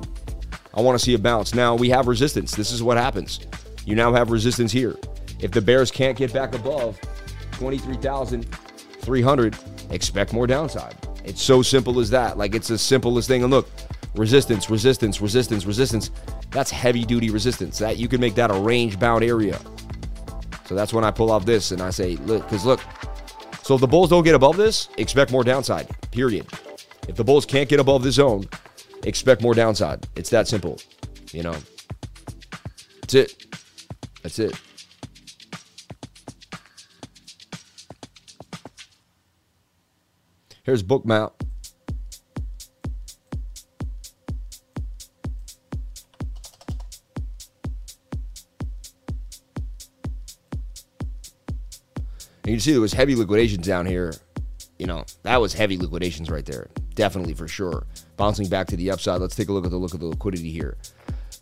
[0.72, 1.52] I want to see a bounce.
[1.52, 2.54] Now we have resistance.
[2.54, 3.40] This is what happens.
[3.84, 4.96] You now have resistance here.
[5.40, 6.96] If the bears can't get back above
[7.58, 9.56] 23,300,
[9.90, 10.94] expect more downside.
[11.24, 12.38] It's so simple as that.
[12.38, 13.42] Like it's as simple as thing.
[13.42, 13.68] And look,
[14.14, 16.10] resistance, resistance, resistance, resistance.
[16.50, 17.78] That's heavy duty resistance.
[17.78, 19.60] That you can make that a range bound area.
[20.66, 22.80] So that's when I pull off this and I say, look, because look,
[23.62, 25.88] so if the bulls don't get above this, expect more downside.
[26.10, 26.46] Period.
[27.08, 28.48] If the bulls can't get above the zone,
[29.02, 30.06] expect more downside.
[30.16, 30.78] It's that simple.
[31.32, 31.56] You know.
[33.00, 33.46] That's it.
[34.22, 34.58] That's it.
[40.68, 41.32] Here's Bookmap.
[52.42, 54.12] And you can see there was heavy liquidations down here.
[54.78, 56.68] You know, that was heavy liquidations right there.
[56.94, 57.86] Definitely for sure.
[58.18, 59.22] Bouncing back to the upside.
[59.22, 60.76] Let's take a look at the look at the liquidity here.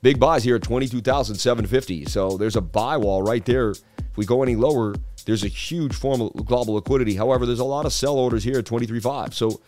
[0.03, 2.05] Big buys here at 22,750.
[2.05, 3.71] So there's a buy wall right there.
[3.71, 4.95] If we go any lower,
[5.27, 7.15] there's a huge form of global liquidity.
[7.15, 9.35] However, there's a lot of sell orders here at 23.5.
[9.35, 9.61] So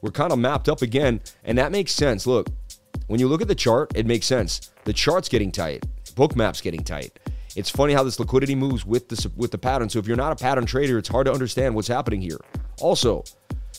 [0.00, 2.26] we're kind of mapped up again, and that makes sense.
[2.26, 2.48] Look,
[3.08, 4.70] when you look at the chart, it makes sense.
[4.84, 5.84] The chart's getting tight.
[6.14, 7.18] Book map's getting tight.
[7.56, 9.88] It's funny how this liquidity moves with the with the pattern.
[9.90, 12.38] So if you're not a pattern trader, it's hard to understand what's happening here.
[12.80, 13.24] Also,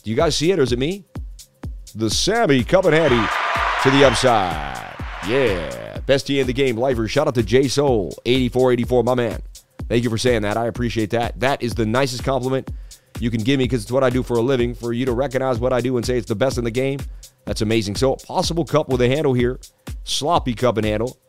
[0.04, 1.06] do you guys see it or is it me?
[1.96, 3.26] The Sammy coming handy
[3.84, 4.96] to the upside.
[5.28, 7.08] Yeah, best in the game, lifer.
[7.08, 9.42] Shout out to J Soul 8484, my man.
[9.92, 10.56] Thank you for saying that.
[10.56, 11.38] I appreciate that.
[11.42, 12.72] That is the nicest compliment
[13.20, 14.74] you can give me because it's what I do for a living.
[14.74, 17.02] For you to recognize what I do and say it's the best in the game,
[17.44, 17.98] that's amazing.
[17.98, 19.60] So, possible cup with a handle here,
[20.06, 21.20] sloppy cup and handle.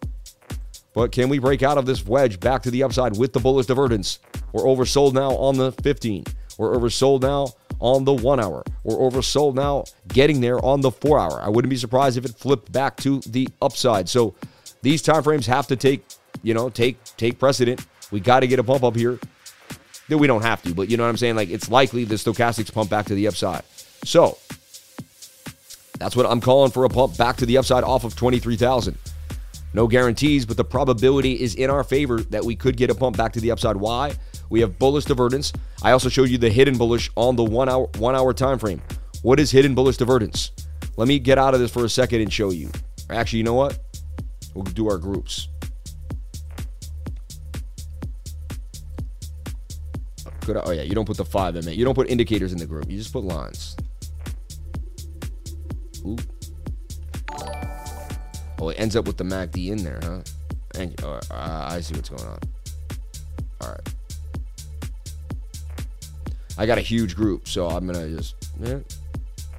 [0.92, 3.66] But can we break out of this wedge back to the upside with the bullish
[3.66, 4.20] divergence?
[4.52, 6.22] We're oversold now on the 15.
[6.56, 7.48] We're oversold now
[7.80, 8.62] on the one hour.
[8.84, 11.42] We're oversold now getting there on the four hour.
[11.42, 14.08] I wouldn't be surprised if it flipped back to the upside.
[14.08, 14.36] So
[14.82, 16.04] these time frames have to take,
[16.44, 17.84] you know, take take precedent.
[18.12, 19.18] We got to get a pump up here.
[20.08, 21.36] That we don't have to, but you know what I'm saying?
[21.36, 23.62] Like it's likely the stochastics pump back to the upside.
[24.04, 24.38] So
[25.98, 28.98] that's what I'm calling for a pump back to the upside off of 23,000.
[29.74, 33.16] No guarantees, but the probability is in our favor that we could get a pump
[33.16, 33.76] back to the upside.
[33.76, 34.12] Why?
[34.50, 35.52] We have bullish divergence.
[35.82, 38.82] I also showed you the hidden bullish on the one hour one hour time frame.
[39.22, 40.50] What is hidden bullish divergence?
[40.96, 42.70] Let me get out of this for a second and show you.
[43.08, 43.78] Actually, you know what?
[44.52, 45.48] We'll do our groups.
[50.48, 51.76] Oh yeah, you don't put the five in it.
[51.76, 52.90] You don't put indicators in the group.
[52.90, 53.76] You just put lines.
[56.06, 56.16] Ooh.
[58.60, 60.20] Oh, it ends up with the MACD in there, huh?
[60.76, 62.38] And, uh, I see what's going on.
[63.60, 63.94] All right.
[66.58, 68.78] I got a huge group, so I'm gonna just yeah,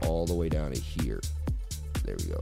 [0.03, 1.21] all the way down to here.
[2.03, 2.39] There we go.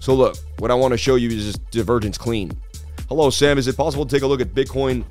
[0.00, 2.52] So look, what I want to show you is just divergence clean.
[3.16, 3.58] Hello, Sam.
[3.58, 5.04] Is it possible to take a look at Bitcoin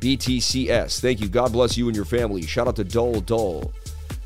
[0.00, 0.98] BTCS?
[0.98, 1.28] Thank you.
[1.28, 2.42] God bless you and your family.
[2.42, 3.72] Shout out to Dole Dole.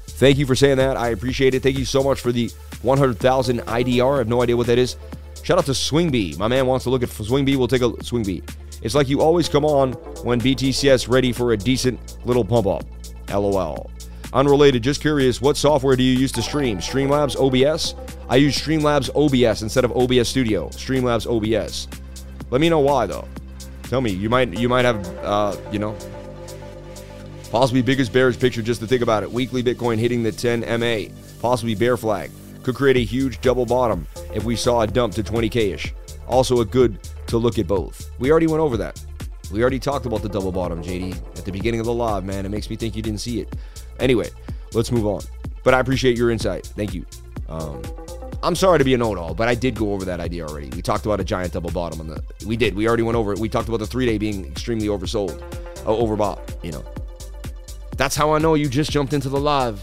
[0.07, 0.97] Thank you for saying that.
[0.97, 1.63] I appreciate it.
[1.63, 4.15] Thank you so much for the 100,000 IDR.
[4.15, 4.97] I have no idea what that is.
[5.43, 6.39] Shout out to Swingbee.
[6.39, 7.57] My man wants to look at Swingbee.
[7.57, 8.43] We'll take a Swingbee.
[8.81, 9.93] It's like you always come on
[10.25, 12.85] when BTCS ready for a decent little pump up.
[13.29, 13.91] LOL.
[14.33, 16.79] Unrelated, just curious, what software do you use to stream?
[16.79, 17.95] Streamlabs OBS?
[18.31, 20.69] I use Streamlabs OBS instead of OBS Studio.
[20.69, 21.89] Streamlabs OBS.
[22.53, 23.27] Let me know why though.
[23.85, 25.97] Tell me, you might you might have uh, you know,
[27.51, 29.33] possibly biggest bearish picture just to think about it.
[29.33, 31.11] Weekly Bitcoin hitting the 10 MA,
[31.41, 32.31] possibly bear flag.
[32.63, 35.95] Could create a huge double bottom if we saw a dump to 20k ish.
[36.29, 38.11] Also a good to look at both.
[38.19, 39.03] We already went over that.
[39.51, 42.45] We already talked about the double bottom, JD, at the beginning of the live, man.
[42.45, 43.57] It makes me think you didn't see it.
[43.99, 44.29] Anyway,
[44.75, 45.23] let's move on.
[45.65, 46.67] But I appreciate your insight.
[46.67, 47.07] Thank you.
[47.49, 47.83] Um,
[48.45, 50.69] I'm sorry to be a know-it-all, but I did go over that idea already.
[50.71, 52.23] We talked about a giant double bottom on the.
[52.45, 52.75] We did.
[52.75, 53.39] We already went over it.
[53.39, 55.41] We talked about the three-day being extremely oversold,
[55.83, 56.41] uh, overbought.
[56.65, 56.85] You know,
[57.97, 59.81] that's how I know you just jumped into the live.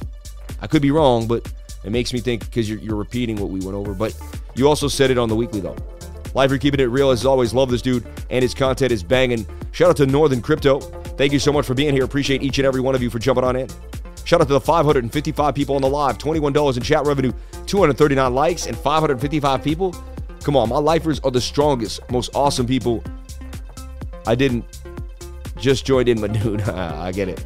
[0.62, 1.50] I could be wrong, but
[1.86, 3.94] it makes me think because you're, you're repeating what we went over.
[3.94, 4.14] But
[4.56, 5.78] you also said it on the weekly though.
[6.34, 7.54] Life, you're keeping it real as always.
[7.54, 9.48] Love this dude, and his content is banging.
[9.72, 10.80] Shout out to Northern Crypto.
[10.80, 12.04] Thank you so much for being here.
[12.04, 13.70] Appreciate each and every one of you for jumping on in.
[14.30, 17.32] Shout out to the 555 people on the live, $21 in chat revenue,
[17.66, 19.96] 239 likes, and 555 people.
[20.44, 23.04] Come on, my lifers are the strongest, most awesome people.
[24.28, 24.66] I didn't
[25.58, 27.44] just join in, but dude, I get it.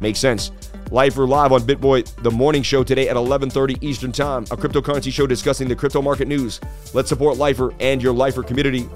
[0.00, 0.50] Makes sense.
[0.90, 5.28] Lifer live on BitBoy, the morning show today at 11:30 Eastern Time, a cryptocurrency show
[5.28, 6.60] discussing the crypto market news.
[6.94, 8.88] Let's support Lifer and your Lifer community.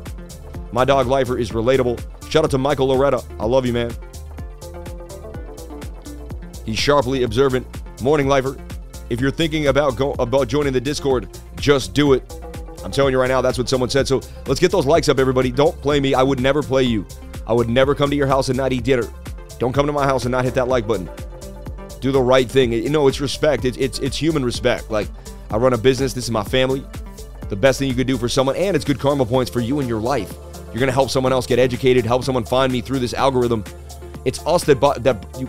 [0.72, 2.00] My dog Lifer is relatable.
[2.28, 3.22] Shout out to Michael Loretta.
[3.38, 3.92] I love you, man.
[6.68, 7.66] He's sharply observant.
[8.02, 8.58] Morning Lifer.
[9.08, 11.26] If you're thinking about go, about joining the Discord,
[11.56, 12.30] just do it.
[12.84, 14.06] I'm telling you right now, that's what someone said.
[14.06, 15.50] So let's get those likes up, everybody.
[15.50, 16.12] Don't play me.
[16.12, 17.06] I would never play you.
[17.46, 19.08] I would never come to your house and not eat dinner.
[19.58, 21.08] Don't come to my house and not hit that like button.
[22.00, 22.74] Do the right thing.
[22.74, 23.64] You know, it's respect.
[23.64, 24.90] It's it's it's human respect.
[24.90, 25.08] Like
[25.50, 26.12] I run a business.
[26.12, 26.84] This is my family.
[27.48, 29.80] The best thing you could do for someone, and it's good karma points for you
[29.80, 30.34] and your life.
[30.70, 33.64] You're gonna help someone else get educated, help someone find me through this algorithm.
[34.26, 35.48] It's us that that you,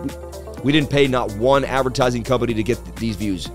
[0.63, 3.49] we didn't pay not one advertising company to get these views.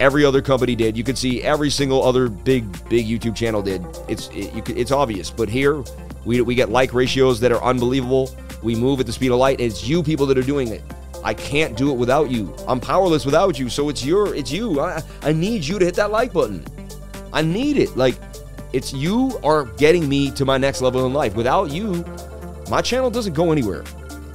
[0.00, 0.96] Every other company did.
[0.96, 3.84] You could see every single other big big YouTube channel did.
[4.08, 5.30] It's it, you, it's obvious.
[5.30, 5.84] But here,
[6.24, 8.30] we we get like ratios that are unbelievable.
[8.62, 9.60] We move at the speed of light.
[9.60, 10.82] It's you people that are doing it.
[11.24, 12.54] I can't do it without you.
[12.66, 13.68] I'm powerless without you.
[13.68, 14.80] So it's your it's you.
[14.80, 16.64] I, I need you to hit that like button.
[17.32, 17.96] I need it.
[17.96, 18.16] Like
[18.72, 21.34] it's you are getting me to my next level in life.
[21.36, 22.04] Without you,
[22.70, 23.84] my channel doesn't go anywhere.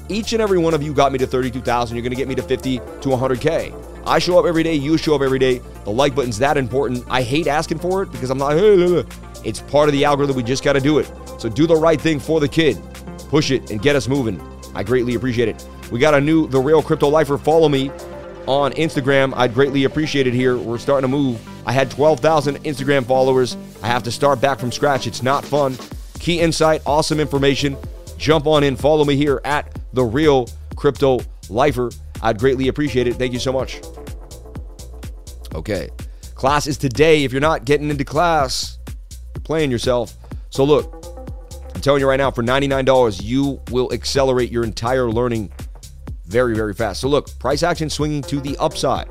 [0.10, 1.96] Each and every one of you got me to 32,000.
[1.96, 4.06] You're going to get me to 50 to 100K.
[4.06, 4.74] I show up every day.
[4.74, 5.62] You show up every day.
[5.84, 7.04] The like button's that important.
[7.10, 8.54] I hate asking for it because I'm not,
[9.44, 10.36] it's part of the algorithm.
[10.36, 11.12] We just got to do it.
[11.38, 12.82] So do the right thing for the kid.
[13.30, 14.42] Push it and get us moving.
[14.74, 15.68] I greatly appreciate it.
[15.92, 17.38] We got a new The Real Crypto Lifer.
[17.38, 17.90] Follow me
[18.48, 19.34] on Instagram.
[19.36, 20.58] I'd greatly appreciate it here.
[20.58, 21.40] We're starting to move.
[21.68, 23.58] I had 12,000 Instagram followers.
[23.84, 25.06] I have to start back from scratch.
[25.06, 25.78] It's not fun.
[26.20, 27.78] Key insight, awesome information.
[28.18, 28.76] Jump on in.
[28.76, 31.90] Follow me here at the real crypto lifer.
[32.22, 33.16] I'd greatly appreciate it.
[33.16, 33.82] Thank you so much.
[35.56, 35.90] Okay.
[36.36, 37.24] Class is today.
[37.24, 38.78] If you're not getting into class,
[39.34, 40.14] you're playing yourself.
[40.52, 40.94] So look,
[41.74, 45.52] I'm telling you right now, for $99, you will accelerate your entire learning
[46.26, 47.02] very, very fast.
[47.02, 49.10] So look, price action swinging to the upside.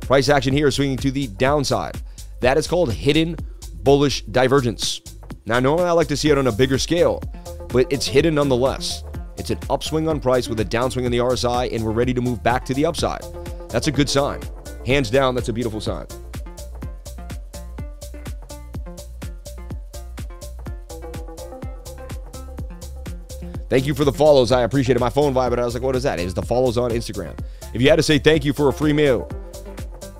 [0.00, 2.00] Price action here swinging to the downside.
[2.40, 3.36] That is called hidden
[3.82, 5.02] bullish divergence.
[5.44, 7.22] Now, normally I like to see it on a bigger scale,
[7.68, 9.04] but it's hidden nonetheless.
[9.40, 12.20] It's an upswing on price with a downswing in the RSI, and we're ready to
[12.20, 13.22] move back to the upside.
[13.70, 14.42] That's a good sign.
[14.86, 16.06] Hands down, that's a beautiful sign.
[23.70, 24.52] Thank you for the follows.
[24.52, 25.00] I appreciate it.
[25.00, 26.20] My phone vibe, but I was like, what is that?
[26.20, 27.38] It was the follows on Instagram.
[27.72, 29.26] If you had to say thank you for a free meal,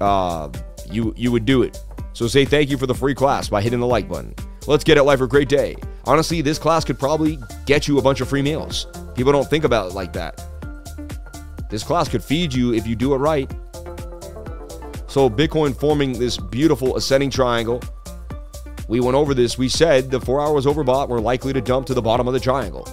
[0.01, 0.49] uh,
[0.91, 1.79] you you would do it.
[2.15, 4.35] So say thank you for the free class by hitting the like button.
[4.67, 5.77] Let's get it life for a great day.
[6.05, 8.87] Honestly, this class could probably get you a bunch of free meals.
[9.21, 10.43] People don't think about it like that.
[11.69, 13.51] This class could feed you if you do it right.
[15.09, 17.83] So, Bitcoin forming this beautiful ascending triangle.
[18.89, 19.59] We went over this.
[19.59, 22.41] We said the four hours overbought, we're likely to dump to the bottom of the
[22.41, 22.89] triangle.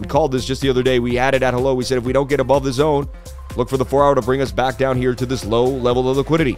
[0.00, 0.98] We called this just the other day.
[0.98, 1.74] We added at hello.
[1.74, 3.06] We said if we don't get above the zone,
[3.54, 6.08] look for the four hour to bring us back down here to this low level
[6.08, 6.56] of liquidity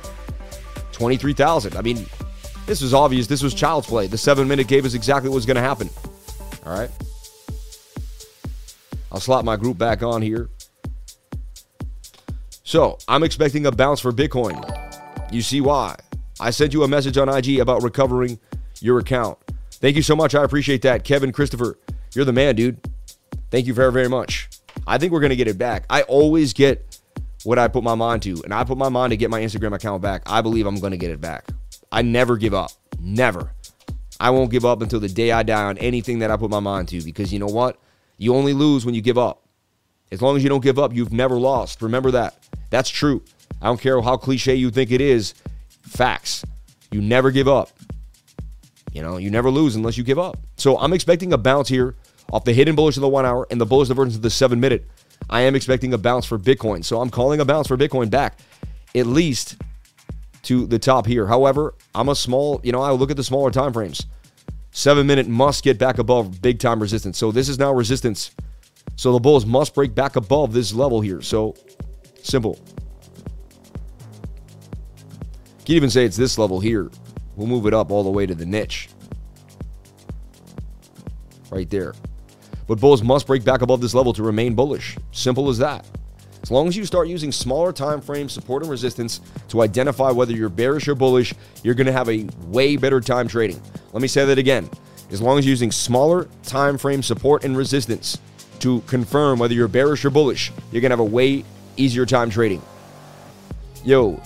[0.93, 1.77] 23,000.
[1.77, 2.07] I mean,
[2.67, 3.27] this was obvious.
[3.27, 4.07] This was child's play.
[4.07, 5.91] The seven minute gave us exactly what was going to happen.
[6.65, 6.91] All right.
[9.13, 10.49] I'll slot my group back on here.
[12.63, 14.63] So I'm expecting a bounce for Bitcoin.
[15.33, 15.97] You see why?
[16.39, 18.39] I sent you a message on IG about recovering
[18.81, 19.39] your account.
[19.73, 20.35] Thank you so much.
[20.35, 21.05] I appreciate that.
[21.05, 21.79] Kevin Christopher,
[22.15, 22.81] you're the man, dude.
[23.51, 24.49] Thank you very, very much.
[24.87, 25.85] I think we're going to get it back.
[25.91, 27.01] I always get
[27.45, 29.75] what I put my mind to, and I put my mind to get my Instagram
[29.75, 30.23] account back.
[30.27, 31.49] I believe I'm going to get it back.
[31.91, 32.71] I never give up.
[33.01, 33.53] Never.
[34.21, 36.61] I won't give up until the day I die on anything that I put my
[36.61, 37.79] mind to because you know what?
[38.21, 39.49] You only lose when you give up.
[40.13, 41.81] As long as you don't give up, you've never lost.
[41.81, 42.37] Remember that.
[42.69, 43.23] That's true.
[43.63, 45.33] I don't care how cliche you think it is.
[45.81, 46.45] Facts.
[46.91, 47.71] You never give up.
[48.93, 50.37] You know, you never lose unless you give up.
[50.59, 51.95] So I'm expecting a bounce here
[52.31, 54.61] off the hidden bullish of the one hour and the bullish divergence of the seven
[54.61, 54.87] minute.
[55.31, 56.85] I am expecting a bounce for Bitcoin.
[56.85, 58.39] So I'm calling a bounce for Bitcoin back
[58.95, 59.57] at least
[60.43, 61.27] to the top here.
[61.27, 64.05] However, I'm a small, you know, I look at the smaller time frames.
[64.73, 67.19] Seven minute must get back above big time resistance.
[67.19, 68.31] So this is now resistance.
[68.97, 71.23] So the bulls must break back above this level here.
[71.23, 71.55] So
[72.23, 72.59] simple.
[75.59, 76.91] Can't even say it's this level here.
[77.37, 78.89] We'll move it up all the way to the niche.
[81.51, 81.95] Right there.
[82.67, 84.97] But bulls must break back above this level to remain bullish.
[85.11, 85.87] Simple as that.
[86.43, 90.33] As long as you start using smaller time frames, support and resistance to identify whether
[90.33, 93.61] you're bearish or bullish, you're going to have a way better time trading.
[93.93, 94.69] Let me say that again.
[95.11, 98.19] As long as you're using smaller time frame support and resistance
[98.61, 101.45] to confirm whether you're bearish or bullish, you're going to have a way
[101.77, 102.63] easier time trading.
[103.85, 104.21] Yo,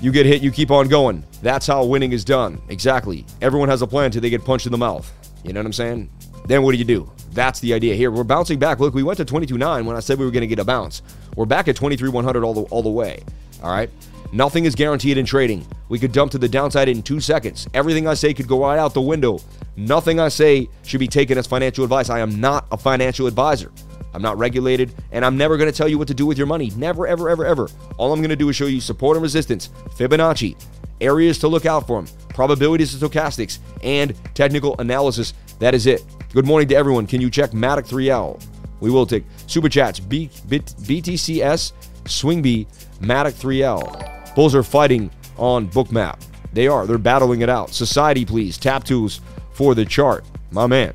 [0.00, 1.24] you get hit, you keep on going.
[1.42, 2.60] That's how winning is done.
[2.68, 3.24] Exactly.
[3.40, 5.12] Everyone has a plan till they get punched in the mouth.
[5.44, 6.10] You know what I'm saying?
[6.46, 7.10] Then what do you do?
[7.32, 8.10] That's the idea here.
[8.10, 8.80] We're bouncing back.
[8.80, 11.02] Look, we went to 22.9 when I said we were going to get a bounce.
[11.34, 13.22] We're back at 23.100 all the, all the way.
[13.62, 13.90] All right?
[14.32, 15.66] Nothing is guaranteed in trading.
[15.88, 17.68] We could dump to the downside in two seconds.
[17.74, 19.38] Everything I say could go right out the window.
[19.76, 22.10] Nothing I say should be taken as financial advice.
[22.10, 23.70] I am not a financial advisor.
[24.14, 26.46] I'm not regulated, and I'm never going to tell you what to do with your
[26.46, 26.72] money.
[26.76, 27.68] Never, ever, ever, ever.
[27.98, 30.56] All I'm going to do is show you support and resistance, Fibonacci,
[31.02, 35.34] areas to look out for them, probabilities and stochastics, and technical analysis.
[35.58, 36.02] That is it.
[36.32, 37.06] Good morning to everyone.
[37.06, 38.42] Can you check Matic 3L?
[38.80, 40.00] We will take super chats.
[40.00, 41.72] B, bit, BTCS,
[42.06, 42.66] Swing B,
[43.00, 44.34] Matic 3L.
[44.34, 46.20] Bulls are fighting on Bookmap.
[46.52, 46.86] They are.
[46.86, 47.70] They're battling it out.
[47.72, 48.58] Society, please.
[48.58, 49.20] Tap tools
[49.52, 50.24] for the chart.
[50.50, 50.94] My man.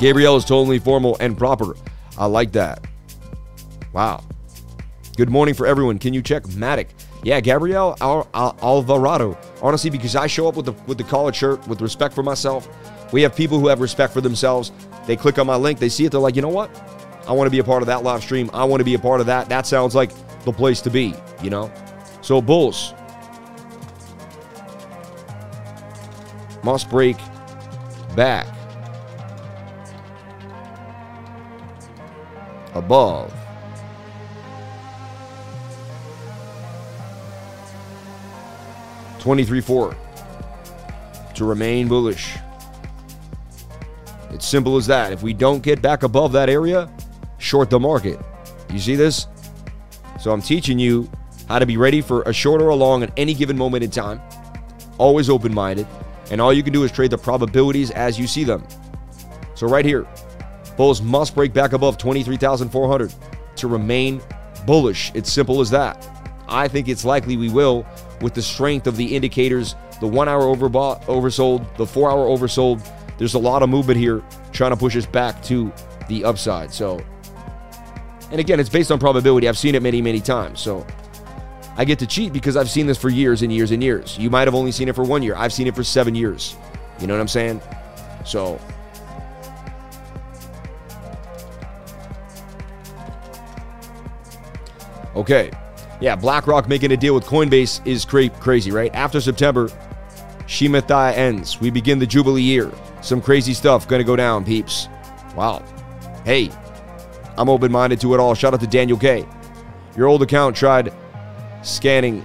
[0.00, 1.76] Gabriel is totally formal and proper.
[2.18, 2.84] I like that.
[3.92, 4.22] Wow.
[5.16, 5.98] Good morning for everyone.
[5.98, 6.88] Can you check Matic?
[7.22, 9.36] Yeah, Gabriel Al- Al- Alvarado.
[9.62, 12.68] Honestly, because I show up with the with the college shirt with respect for myself
[13.12, 14.72] we have people who have respect for themselves.
[15.06, 16.70] They click on my link, they see it, they're like, you know what?
[17.28, 18.50] I want to be a part of that live stream.
[18.52, 19.48] I want to be a part of that.
[19.48, 20.12] That sounds like
[20.44, 21.72] the place to be, you know?
[22.22, 22.94] So, Bulls
[26.62, 27.16] must break
[28.14, 28.46] back
[32.74, 33.32] above.
[39.18, 39.96] Twenty-three four
[41.34, 42.36] to remain bullish.
[44.36, 45.12] It's simple as that.
[45.12, 46.90] If we don't get back above that area,
[47.38, 48.20] short the market.
[48.70, 49.28] You see this?
[50.20, 51.10] So I'm teaching you
[51.48, 53.90] how to be ready for a short or a long at any given moment in
[53.90, 54.20] time.
[54.98, 55.86] Always open minded.
[56.30, 58.66] And all you can do is trade the probabilities as you see them.
[59.54, 60.06] So, right here,
[60.76, 63.14] bulls must break back above 23,400
[63.56, 64.20] to remain
[64.66, 65.12] bullish.
[65.14, 66.06] It's simple as that.
[66.46, 67.86] I think it's likely we will
[68.20, 72.86] with the strength of the indicators the one hour overbought, oversold, the four hour oversold,
[73.18, 75.72] there's a lot of movement here trying to push us back to
[76.08, 76.72] the upside.
[76.72, 77.02] So,
[78.30, 79.48] and again, it's based on probability.
[79.48, 80.60] I've seen it many, many times.
[80.60, 80.86] So
[81.76, 84.18] I get to cheat because I've seen this for years and years and years.
[84.18, 85.34] You might have only seen it for one year.
[85.36, 86.56] I've seen it for seven years.
[87.00, 87.60] You know what I'm saying?
[88.24, 88.60] So.
[95.14, 95.50] Okay.
[96.00, 98.94] Yeah, BlackRock making a deal with Coinbase is cra- crazy, right?
[98.94, 99.68] After September,
[100.46, 101.60] Shemitah ends.
[101.60, 102.70] We begin the Jubilee year.
[103.06, 104.88] Some crazy stuff going to go down, peeps.
[105.36, 105.62] Wow.
[106.24, 106.50] Hey,
[107.38, 108.34] I'm open minded to it all.
[108.34, 109.24] Shout out to Daniel K.
[109.96, 110.92] Your old account tried
[111.62, 112.24] scanning.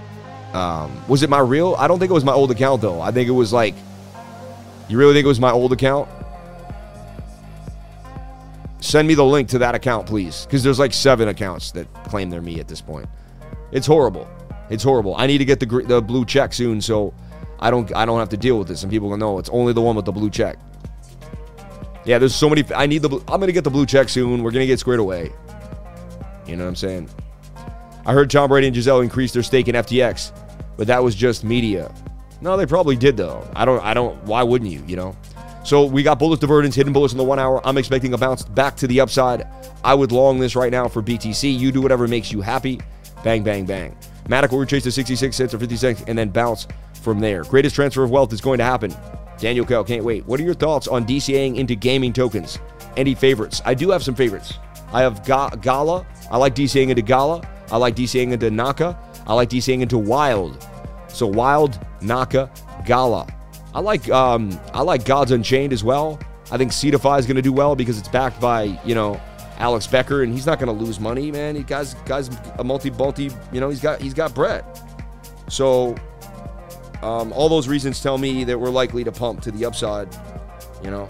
[0.52, 1.76] Um, was it my real?
[1.78, 3.00] I don't think it was my old account, though.
[3.00, 3.76] I think it was like.
[4.88, 6.08] You really think it was my old account?
[8.80, 10.46] Send me the link to that account, please.
[10.46, 13.08] Because there's like seven accounts that claim they're me at this point.
[13.70, 14.28] It's horrible.
[14.68, 15.14] It's horrible.
[15.14, 17.14] I need to get the, the blue check soon so
[17.60, 18.82] I don't I don't have to deal with this.
[18.82, 20.58] And people go, no, it's only the one with the blue check.
[22.04, 22.64] Yeah, there's so many.
[22.74, 23.10] I need the.
[23.28, 24.42] I'm gonna get the blue check soon.
[24.42, 25.32] We're gonna get squared away.
[26.46, 27.08] You know what I'm saying?
[28.04, 30.32] I heard Tom Brady and Gisele increased their stake in FTX,
[30.76, 31.94] but that was just media.
[32.40, 33.46] No, they probably did though.
[33.54, 33.82] I don't.
[33.84, 34.20] I don't.
[34.24, 34.82] Why wouldn't you?
[34.86, 35.16] You know.
[35.64, 37.64] So we got bullish divergence, hidden bullish in the one hour.
[37.64, 39.46] I'm expecting a bounce back to the upside.
[39.84, 41.56] I would long this right now for BTC.
[41.56, 42.80] You do whatever makes you happy.
[43.22, 43.96] Bang, bang, bang.
[44.26, 46.66] Matic will retrace to 66 cents or 50 cents and then bounce
[47.02, 47.44] from there.
[47.44, 48.92] Greatest transfer of wealth is going to happen.
[49.42, 50.24] Daniel Kell, can't wait.
[50.24, 52.60] What are your thoughts on DCAing into gaming tokens?
[52.96, 53.60] Any favorites?
[53.64, 54.54] I do have some favorites.
[54.92, 56.06] I have Ga- Gala.
[56.30, 57.42] I like DCAing into Gala.
[57.72, 58.96] I like DCAing into Naka.
[59.26, 60.64] I like DCAing into Wild.
[61.08, 62.52] So Wild, Naka,
[62.86, 63.26] Gala.
[63.74, 66.20] I like um, I like Gods Unchained as well.
[66.52, 69.20] I think Cetify is going to do well because it's backed by you know
[69.58, 71.56] Alex Becker, and he's not going to lose money, man.
[71.56, 72.30] He guys guys
[72.60, 74.64] a multi multi, you know, he's got he's got bread.
[75.48, 75.96] So
[77.02, 80.08] um, all those reasons tell me that we're likely to pump to the upside,
[80.82, 81.08] you know.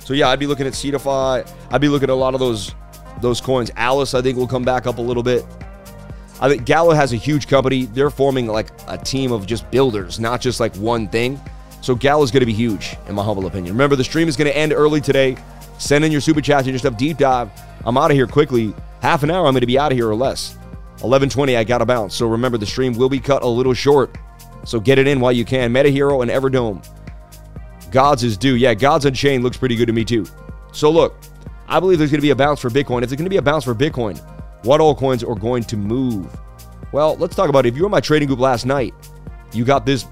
[0.00, 1.50] So yeah, I'd be looking at Cetify.
[1.70, 2.74] I'd be looking at a lot of those
[3.20, 3.70] those coins.
[3.76, 5.44] Alice, I think, will come back up a little bit.
[6.40, 7.86] I think Gala has a huge company.
[7.86, 11.40] They're forming like a team of just builders, not just like one thing.
[11.80, 13.74] So Gala's going to be huge, in my humble opinion.
[13.74, 15.36] Remember, the stream is going to end early today.
[15.78, 16.96] Send in your super chats and your stuff.
[16.96, 17.50] Deep dive.
[17.84, 18.74] I'm out of here quickly.
[19.00, 20.57] Half an hour, I'm going to be out of here or less.
[20.98, 22.14] 11:20, I got to bounce.
[22.14, 24.16] So remember, the stream will be cut a little short.
[24.64, 25.72] So get it in while you can.
[25.72, 26.86] Meta Hero and Everdome.
[27.90, 28.56] Gods is due.
[28.56, 30.26] Yeah, Gods Unchained looks pretty good to me too.
[30.72, 31.16] So look,
[31.68, 33.02] I believe there's going to be a bounce for Bitcoin.
[33.02, 34.18] If there's going to be a bounce for Bitcoin,
[34.64, 36.36] what altcoins are going to move?
[36.92, 37.70] Well, let's talk about it.
[37.70, 38.94] If you were in my trading group last night,
[39.52, 40.06] you got this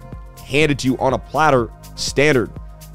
[0.45, 2.51] handed to you on a platter, standard.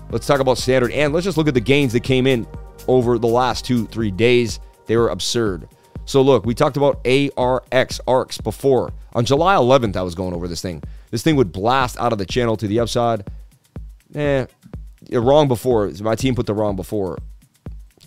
[0.10, 2.48] Let's talk about standard and let's just look at the gains that came in
[2.88, 4.60] over the last two, three days.
[4.86, 5.68] They were absurd.
[6.12, 8.92] So look, we talked about ARX ARCs before.
[9.14, 10.84] On July 11th, I was going over this thing.
[11.10, 13.30] This thing would blast out of the channel to the upside.
[14.14, 14.46] Eh,
[15.14, 15.90] wrong before.
[16.02, 17.18] My team put the wrong before.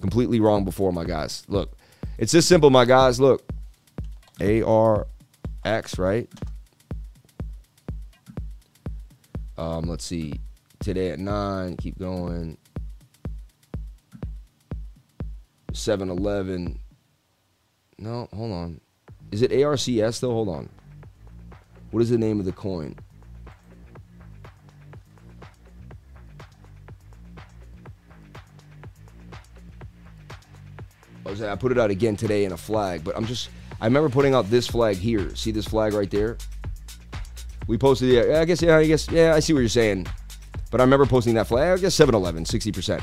[0.02, 1.44] Completely wrong before, my guys.
[1.48, 1.78] Look,
[2.18, 3.18] it's this simple, my guys.
[3.18, 3.42] Look,
[4.38, 6.28] ARX, right?
[9.57, 10.34] Um, let's see.
[10.80, 12.59] Today at 9, keep going.
[15.72, 16.80] 7 Eleven.
[18.05, 18.80] No, hold on.
[19.32, 20.32] Is it ARCS though?
[20.32, 20.68] Hold on.
[21.90, 22.94] What is the name of the coin?
[31.26, 33.48] I put it out again today in a flag, but I'm just
[33.80, 35.34] I remember putting out this flag here.
[35.34, 36.36] See this flag right there?
[37.66, 38.36] We posted it.
[38.36, 40.07] I guess yeah, I guess yeah, I see what you're saying.
[40.70, 41.78] But I remember posting that flag.
[41.78, 43.02] I guess 7-Eleven, 60%.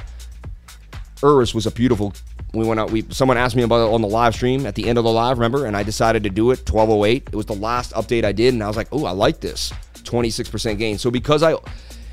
[1.23, 2.13] Urus was a beautiful
[2.53, 4.87] we went out we someone asked me about it on the live stream at the
[4.87, 5.65] end of the live remember?
[5.65, 8.63] And i decided to do it 1208 it was the last update i did and
[8.63, 9.71] i was like oh i like this.
[10.03, 10.97] 26% gain.
[10.97, 11.55] So because i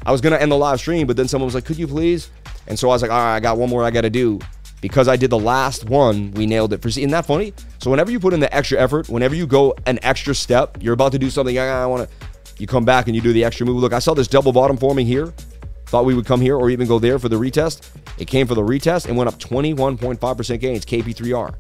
[0.06, 2.30] i was to end the live stream but then someone was like could you please?
[2.66, 4.38] And so i was like all right i got one more i got to do.
[4.80, 6.82] Because i did the last one we nailed it.
[6.82, 7.52] For isn't that funny?
[7.78, 10.94] So whenever you put in the extra effort whenever you go an extra step you're
[10.94, 12.14] about to do something ah, i, I want to
[12.60, 13.76] you come back and you do the extra move.
[13.76, 15.32] Look i saw this double bottom forming here
[15.88, 17.88] Thought we would come here or even go there for the retest.
[18.18, 21.54] It came for the retest and went up 21.5% gains, KP3R.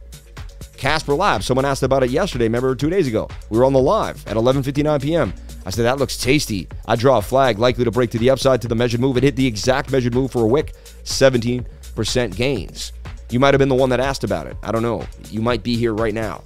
[0.76, 3.28] Casper Labs, someone asked about it yesterday, remember two days ago.
[3.48, 5.32] We were on the live at 11.59 p.m.
[5.64, 6.68] I said, that looks tasty.
[6.86, 9.16] I draw a flag likely to break to the upside to the measured move.
[9.16, 10.74] It hit the exact measured move for a wick,
[11.04, 12.92] 17% gains.
[13.30, 14.56] You might have been the one that asked about it.
[14.62, 15.04] I don't know.
[15.30, 16.42] You might be here right now.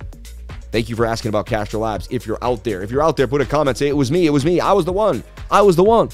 [0.71, 2.09] Thank you for asking about Casper Labs.
[2.11, 4.27] If you're out there, if you're out there, put a comment, say it was me,
[4.27, 6.09] it was me, I was the one, I was the one.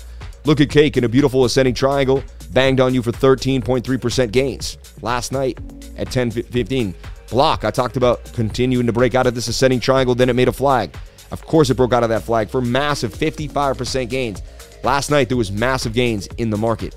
[0.48, 2.24] Look at Cake in a beautiful ascending triangle,
[2.54, 5.58] banged on you for 13.3% gains last night
[5.98, 6.94] at 10:15.
[7.28, 10.48] Block, I talked about continuing to break out of this ascending triangle, then it made
[10.48, 10.96] a flag.
[11.32, 14.40] Of course, it broke out of that flag for massive 55% gains.
[14.82, 16.96] Last night, there was massive gains in the market.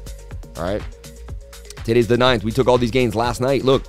[0.55, 0.81] All right.
[1.83, 2.45] Today's the 9th.
[2.45, 3.65] We took all these gains last night.
[3.65, 3.83] Look,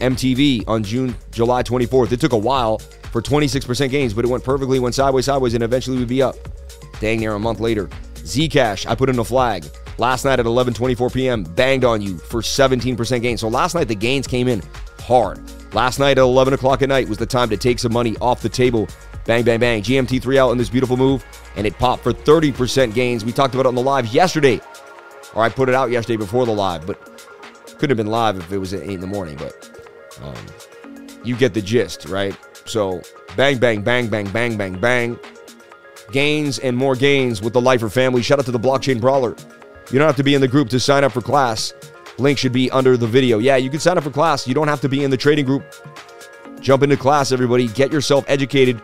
[0.00, 2.12] MTV on June, July 24th.
[2.12, 2.76] It took a while
[3.10, 6.36] for 26% gains, but it went perfectly, went sideways, sideways, and eventually we'd be up.
[7.00, 7.88] Dang near a month later.
[8.22, 9.64] Zcash, I put in a flag.
[9.98, 13.36] Last night at 11:24 p.m., banged on you for 17% gain.
[13.36, 14.62] So last night the gains came in
[15.00, 15.40] hard.
[15.74, 18.42] Last night at 11 o'clock at night was the time to take some money off
[18.42, 18.88] the table.
[19.24, 19.82] Bang, bang, bang.
[19.82, 21.24] GMT3 out in this beautiful move,
[21.56, 23.24] and it popped for 30% gains.
[23.24, 24.60] We talked about it on the live yesterday,
[25.34, 26.98] or I put it out yesterday before the live, but
[27.78, 29.36] couldn't have been live if it was at 8 in the morning.
[29.36, 29.70] But
[30.22, 30.46] um,
[31.24, 32.36] you get the gist, right?
[32.64, 33.02] So
[33.36, 35.18] bang, bang, bang, bang, bang, bang, bang
[36.12, 38.22] gains and more gains with the Lifer family.
[38.22, 39.34] Shout out to the Blockchain Brawler.
[39.90, 41.72] You don't have to be in the group to sign up for class.
[42.18, 43.38] Link should be under the video.
[43.38, 44.46] Yeah, you can sign up for class.
[44.46, 45.64] You don't have to be in the trading group.
[46.60, 47.66] Jump into class, everybody.
[47.68, 48.80] Get yourself educated.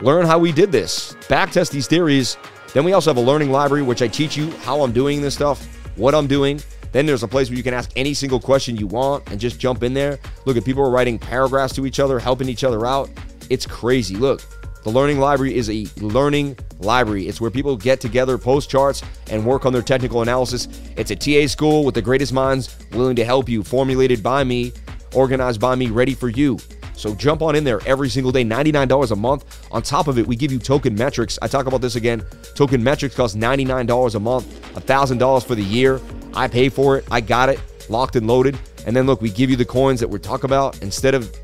[0.00, 1.14] Learn how we did this.
[1.28, 2.36] Backtest these theories.
[2.72, 5.34] Then we also have a learning library, which I teach you how I'm doing this
[5.34, 5.64] stuff,
[5.96, 6.60] what I'm doing.
[6.90, 9.58] Then there's a place where you can ask any single question you want and just
[9.58, 10.18] jump in there.
[10.44, 13.10] Look at people are writing paragraphs to each other, helping each other out.
[13.50, 14.16] It's crazy.
[14.16, 14.42] Look,
[14.84, 17.26] the Learning Library is a learning library.
[17.26, 20.68] It's where people get together, post charts, and work on their technical analysis.
[20.96, 24.72] It's a TA school with the greatest minds willing to help you, formulated by me,
[25.14, 26.58] organized by me, ready for you.
[26.92, 29.66] So jump on in there every single day, $99 a month.
[29.72, 31.38] On top of it, we give you token metrics.
[31.40, 32.22] I talk about this again.
[32.54, 35.98] Token metrics cost $99 a month, $1,000 for the year.
[36.34, 37.06] I pay for it.
[37.10, 37.58] I got it
[37.88, 38.58] locked and loaded.
[38.86, 40.82] And then look, we give you the coins that we're talking about.
[40.82, 41.34] Instead of,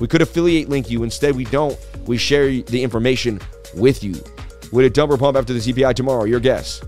[0.00, 1.02] we could affiliate link you.
[1.02, 1.78] Instead, we don't.
[2.06, 3.40] We share the information
[3.74, 4.14] with you.
[4.72, 6.24] Would it dump or pump after the CPI tomorrow?
[6.24, 6.82] Your guess.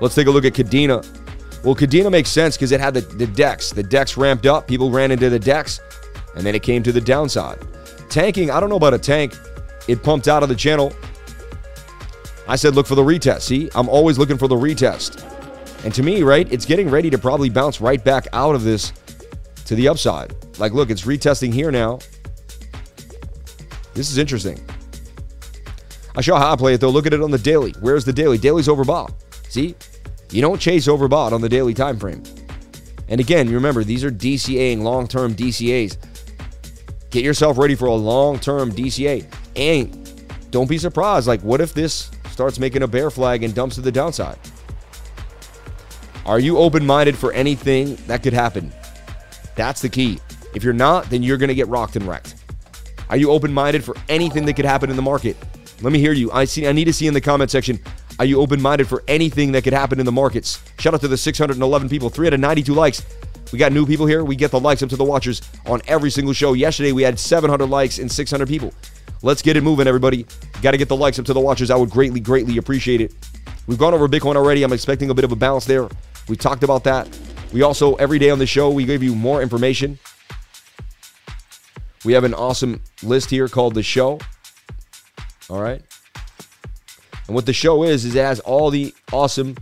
[0.00, 1.06] Let's take a look at Kadena.
[1.64, 3.70] Well, Kadena makes sense because it had the, the DEX.
[3.70, 4.66] The DEX ramped up.
[4.66, 5.80] People ran into the DEX,
[6.34, 7.58] and then it came to the downside.
[8.08, 9.34] Tanking, I don't know about a tank.
[9.88, 10.92] It pumped out of the channel.
[12.48, 13.42] I said, look for the retest.
[13.42, 15.22] See, I'm always looking for the retest.
[15.84, 18.92] And to me, right, it's getting ready to probably bounce right back out of this
[19.66, 20.34] to the upside.
[20.58, 21.98] Like, look, it's retesting here now.
[23.94, 24.60] This is interesting.
[26.14, 26.90] I show how I play it though.
[26.90, 27.72] Look at it on the daily.
[27.80, 28.38] Where's the daily?
[28.38, 29.14] Daily's overbought.
[29.48, 29.74] See,
[30.30, 32.22] you don't chase overbought on the daily time frame.
[33.08, 35.96] And again, remember, these are DCAing long-term DCAs.
[37.10, 39.26] Get yourself ready for a long-term DCA.
[39.56, 41.26] And don't be surprised.
[41.26, 44.38] Like, what if this starts making a bear flag and dumps to the downside?
[46.24, 48.72] Are you open-minded for anything that could happen?
[49.56, 50.20] That's the key.
[50.54, 52.36] If you're not, then you're going to get rocked and wrecked.
[53.10, 55.36] Are you open-minded for anything that could happen in the market?
[55.82, 56.30] Let me hear you.
[56.32, 57.80] I see I need to see in the comment section
[58.18, 60.62] are you open minded for anything that could happen in the markets?
[60.78, 63.04] Shout out to the 611 people, 392 likes.
[63.52, 64.24] We got new people here.
[64.24, 66.52] We get the likes up to the watchers on every single show.
[66.52, 68.72] Yesterday, we had 700 likes and 600 people.
[69.22, 70.26] Let's get it moving, everybody.
[70.62, 71.70] Got to get the likes up to the watchers.
[71.70, 73.14] I would greatly, greatly appreciate it.
[73.66, 74.62] We've gone over Bitcoin already.
[74.62, 75.88] I'm expecting a bit of a bounce there.
[76.28, 77.08] We talked about that.
[77.52, 79.98] We also, every day on the show, we give you more information.
[82.04, 84.18] We have an awesome list here called The Show.
[85.48, 85.82] All right.
[87.26, 89.56] And what the show is, is it has all the awesome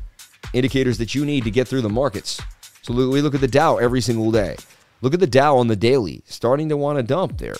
[0.52, 2.40] indicators that you need to get through the markets.
[2.82, 4.56] So we look at the Dow every single day.
[5.02, 7.56] Look at the Dow on the daily, starting to want to dump there.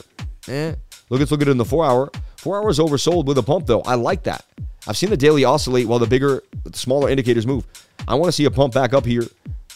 [0.49, 0.75] Eh.
[1.11, 2.11] Look, let's look at it in the four hour.
[2.37, 3.83] Four hours oversold with a pump, though.
[3.83, 4.45] I like that.
[4.87, 7.67] I've seen the daily oscillate while the bigger, smaller indicators move.
[8.09, 9.25] I want to see a pump back up here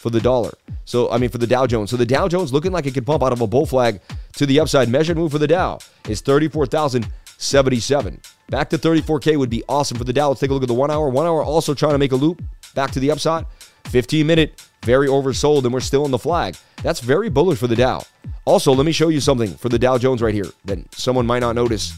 [0.05, 0.53] for the dollar.
[0.85, 1.89] So, I mean, for the Dow Jones.
[1.89, 3.99] So the Dow Jones looking like it could pump out of a bull flag
[4.33, 4.87] to the upside.
[4.87, 8.21] Measured move for the Dow is 34,077.
[8.47, 10.27] Back to 34K would be awesome for the Dow.
[10.27, 11.09] Let's take a look at the one hour.
[11.09, 12.43] One hour also trying to make a loop
[12.75, 13.47] back to the upside.
[13.87, 16.55] 15 minute, very oversold, and we're still in the flag.
[16.83, 18.03] That's very bullish for the Dow.
[18.45, 21.39] Also, let me show you something for the Dow Jones right here that someone might
[21.39, 21.95] not notice.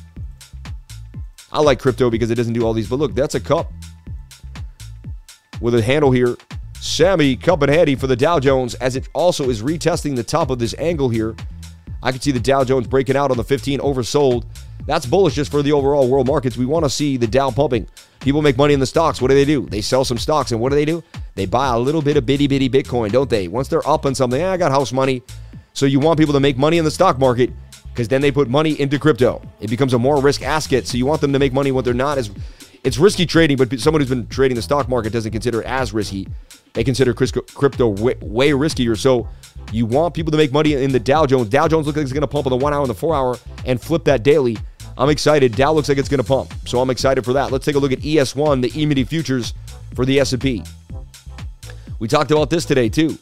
[1.51, 3.69] I like crypto because it doesn't do all these, but look, that's a cup
[5.59, 6.37] with a handle here.
[6.79, 10.49] Sammy cup and handy for the Dow Jones as it also is retesting the top
[10.49, 11.35] of this angle here.
[12.03, 14.45] I can see the Dow Jones breaking out on the 15 oversold.
[14.85, 16.55] That's bullish just for the overall world markets.
[16.55, 17.87] We want to see the Dow pumping.
[18.19, 19.21] People make money in the stocks.
[19.21, 19.65] What do they do?
[19.65, 20.51] They sell some stocks.
[20.51, 21.03] And what do they do?
[21.35, 23.47] They buy a little bit of bitty bitty Bitcoin, don't they?
[23.47, 25.23] Once they're up on something, eh, I got house money.
[25.73, 27.51] So you want people to make money in the stock market
[27.89, 29.41] because then they put money into crypto.
[29.59, 30.87] It becomes a more risk asset.
[30.87, 32.31] So you want them to make money when they're not as.
[32.83, 35.93] It's risky trading, but someone who's been trading the stock market doesn't consider it as
[35.93, 36.27] risky.
[36.77, 38.95] They consider crypto way, riskier.
[38.95, 39.27] So
[39.71, 41.49] you want people to make money in the Dow Jones.
[41.49, 43.15] Dow Jones looks like it's going to pump on the one hour and the four
[43.15, 44.57] hour and flip that daily.
[44.95, 45.55] I'm excited.
[45.55, 47.51] Dow looks like it's going to pump, so I'm excited for that.
[47.51, 49.55] Let's take a look at ES1, the E-mini futures
[49.95, 50.63] for the S&P.
[51.97, 53.17] We talked about this today too.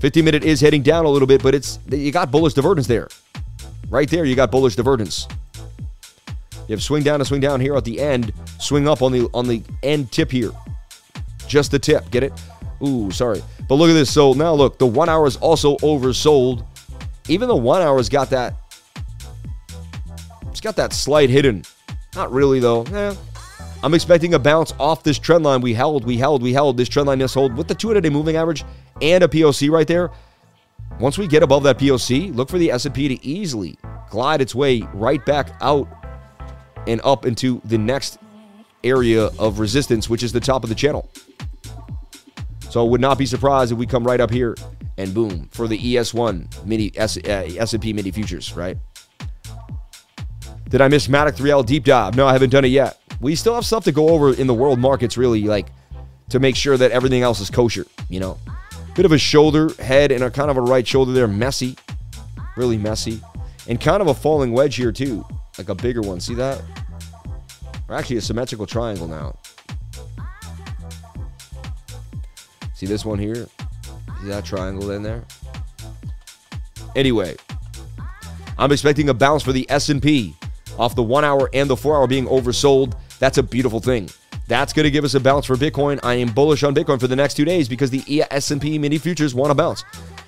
[0.00, 3.08] 50 minute is heading down a little bit, but it's you got bullish divergence there.
[3.90, 5.28] Right there, you got bullish divergence.
[6.66, 9.28] You have swing down and swing down here at the end, swing up on the
[9.34, 10.52] on the end tip here.
[11.46, 12.32] Just the tip, get it?
[12.86, 13.42] Ooh, sorry.
[13.68, 14.12] But look at this.
[14.12, 16.64] So now look, the one hour is also oversold.
[17.28, 18.54] Even the one hour's got that
[20.58, 21.62] it's got that slight hidden.
[22.16, 23.14] Not really, though.
[23.84, 25.60] I'm expecting a bounce off this trend line.
[25.60, 26.76] We held, we held, we held.
[26.76, 28.64] This trend line just hold with the 200-day moving average
[29.00, 30.10] and a POC right there.
[30.98, 33.78] Once we get above that POC, look for the S&P to easily
[34.10, 35.86] glide its way right back out
[36.88, 38.18] and up into the next
[38.82, 41.08] area of resistance, which is the top of the channel.
[42.70, 44.54] So I would not be surprised if we come right up here
[44.98, 48.76] and boom for the ES1 mini S, uh, S&P mini futures, right?
[50.68, 52.14] Did I miss Matic 3L deep dive?
[52.14, 52.98] No, I haven't done it yet.
[53.20, 55.68] We still have stuff to go over in the world markets, really, like
[56.28, 58.38] to make sure that everything else is kosher, you know?
[58.94, 61.26] Bit of a shoulder, head, and a kind of a right shoulder there.
[61.26, 61.76] Messy.
[62.56, 63.22] Really messy.
[63.66, 65.24] And kind of a falling wedge here, too.
[65.56, 66.20] Like a bigger one.
[66.20, 66.62] See that?
[67.88, 69.38] Or actually a symmetrical triangle now.
[72.78, 73.48] See this one here?
[74.22, 75.24] See that triangle in there?
[76.94, 77.34] Anyway,
[78.56, 80.36] I'm expecting a bounce for the S&P
[80.78, 82.94] off the one hour and the four hour being oversold.
[83.18, 84.08] That's a beautiful thing.
[84.46, 85.98] That's going to give us a bounce for Bitcoin.
[86.04, 89.34] I am bullish on Bitcoin for the next two days because the S&P mini futures
[89.34, 89.82] want to bounce.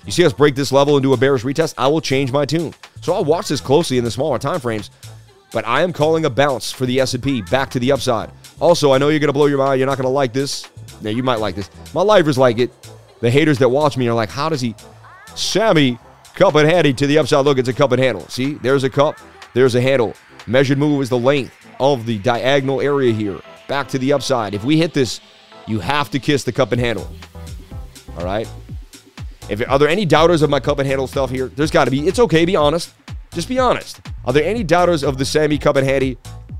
[0.05, 2.43] You see us break this level and do a bearish retest, I will change my
[2.43, 2.73] tune.
[2.99, 4.91] So I'll watch this closely in the smaller time frames,
[5.53, 8.29] but I am calling a bounce for the S&P back to the upside.
[8.59, 9.79] Also, I know you're going to blow your mind.
[9.79, 10.67] You're not going to like this.
[11.01, 11.69] Now, you might like this.
[11.93, 12.71] My lifers like it.
[13.19, 14.75] The haters that watch me are like, how does he...
[15.35, 15.97] Sammy,
[16.33, 17.45] cup and handy to the upside.
[17.45, 18.27] Look, it's a cup and handle.
[18.27, 19.17] See, there's a cup.
[19.53, 20.13] There's a handle.
[20.47, 23.39] Measured move is the length of the diagonal area here.
[23.67, 24.53] Back to the upside.
[24.53, 25.21] If we hit this,
[25.67, 27.09] you have to kiss the cup and handle.
[28.17, 28.49] All right?
[29.49, 31.47] If Are there any doubters of my cup and handle stuff here?
[31.47, 32.07] There's got to be.
[32.07, 32.45] It's okay.
[32.45, 32.93] Be honest.
[33.31, 34.01] Just be honest.
[34.25, 36.17] Are there any doubters of the Sammy cup and handy?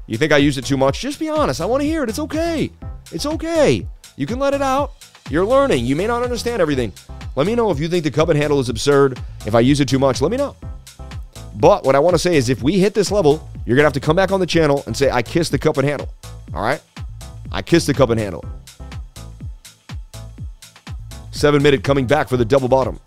[0.08, 1.02] You think I use it too much?
[1.02, 1.62] Just be honest.
[1.62, 2.10] I want to hear it.
[2.10, 2.72] It's okay.
[3.12, 3.88] It's okay.
[4.22, 4.92] You can let it out.
[5.32, 5.84] You're learning.
[5.84, 6.94] You may not understand everything.
[7.36, 9.20] Let me know if you think the cup and handle is absurd.
[9.48, 10.56] If I use it too much, let me know.
[11.56, 13.88] But what I want to say is if we hit this level, you're going to
[13.88, 16.08] have to come back on the channel and say, I kissed the cup and handle.
[16.54, 16.80] All right?
[17.52, 18.46] I kissed the cup and handle.
[21.32, 23.00] Seven minute coming back for the double bottom.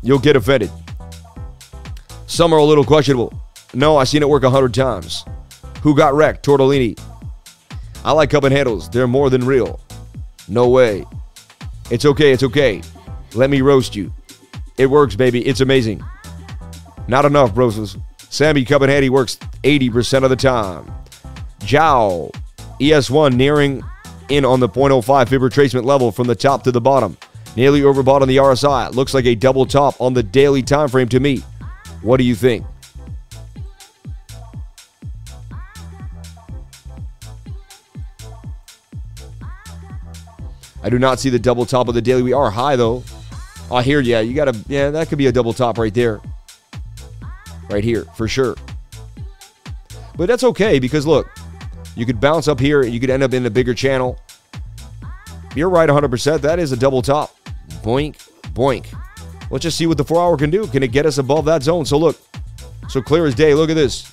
[0.00, 0.70] You'll get offended.
[2.28, 3.34] Some are a little questionable.
[3.74, 5.24] No, I seen it work a hundred times.
[5.82, 6.46] Who got wrecked?
[6.46, 6.96] Tortellini.
[8.04, 8.90] I like handles.
[8.90, 9.80] They're more than real.
[10.48, 11.04] No way.
[11.90, 12.32] It's okay.
[12.32, 12.82] It's okay.
[13.34, 14.12] Let me roast you.
[14.76, 15.46] It works, baby.
[15.46, 16.04] It's amazing.
[17.08, 17.96] Not enough, bros.
[18.18, 20.92] Sammy Handy works 80% of the time.
[21.60, 22.30] Jow.
[22.80, 23.82] ES1 nearing
[24.28, 27.16] in on the 0.05 fib retracement level from the top to the bottom.
[27.56, 28.92] Nearly overbought on the RSI.
[28.94, 31.42] Looks like a double top on the daily time frame to me.
[32.02, 32.66] What do you think?
[40.84, 42.22] I do not see the double top of the daily.
[42.22, 43.02] We are high though.
[43.70, 45.92] Ah, I hear yeah, you got to yeah, that could be a double top right
[45.92, 46.20] there.
[47.70, 48.54] Right here, for sure.
[50.16, 51.30] But that's okay because look,
[51.96, 54.20] you could bounce up here, you could end up in a bigger channel.
[55.56, 56.40] You're right 100%.
[56.42, 57.34] That is a double top.
[57.82, 58.16] Boink,
[58.52, 58.86] boink.
[59.50, 60.66] Let's just see what the 4 hour can do.
[60.66, 61.86] Can it get us above that zone?
[61.86, 62.20] So look.
[62.90, 63.54] So clear as day.
[63.54, 64.12] Look at this.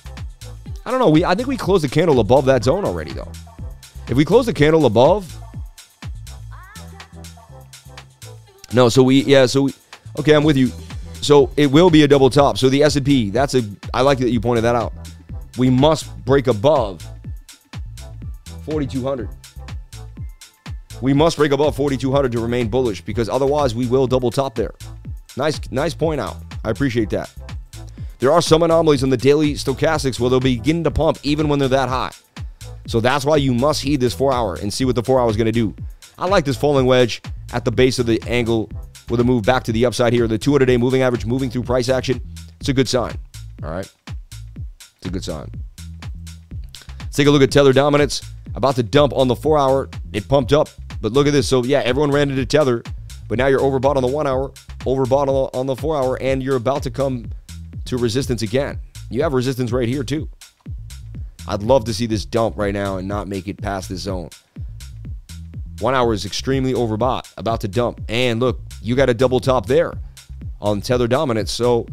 [0.86, 1.10] I don't know.
[1.10, 3.30] We I think we closed the candle above that zone already though.
[4.08, 5.36] If we close the candle above,
[8.72, 9.74] No, so we yeah, so we
[10.18, 10.70] okay, I'm with you.
[11.20, 12.58] So it will be a double top.
[12.58, 13.62] So the S&P, that's a
[13.94, 14.92] I like that you pointed that out.
[15.56, 17.06] We must break above
[18.64, 19.28] 4200.
[21.00, 24.72] We must break above 4200 to remain bullish because otherwise we will double top there.
[25.36, 26.36] Nice nice point out.
[26.64, 27.32] I appreciate that.
[28.18, 31.58] There are some anomalies in the daily stochastics where they'll begin to pump even when
[31.58, 32.12] they're that high.
[32.86, 35.28] So that's why you must heed this 4 hour and see what the 4 hour
[35.28, 35.74] is going to do.
[36.18, 37.20] I like this falling wedge
[37.52, 38.70] at the base of the angle
[39.08, 40.26] with a move back to the upside here.
[40.26, 42.20] The 200 day moving average moving through price action.
[42.60, 43.14] It's a good sign.
[43.62, 43.90] All right.
[44.96, 45.50] It's a good sign.
[47.00, 48.22] Let's take a look at Tether dominance.
[48.54, 49.88] About to dump on the four hour.
[50.12, 50.68] It pumped up.
[51.00, 51.48] But look at this.
[51.48, 52.82] So, yeah, everyone ran into Tether.
[53.28, 54.50] But now you're overbought on the one hour,
[54.80, 57.30] overbought on the four hour, and you're about to come
[57.86, 58.78] to resistance again.
[59.10, 60.28] You have resistance right here, too.
[61.48, 64.30] I'd love to see this dump right now and not make it past this zone.
[65.80, 68.00] One hour is extremely overbought, about to dump.
[68.08, 69.92] And look, you got a double top there
[70.60, 71.50] on Tether dominance.
[71.50, 71.86] So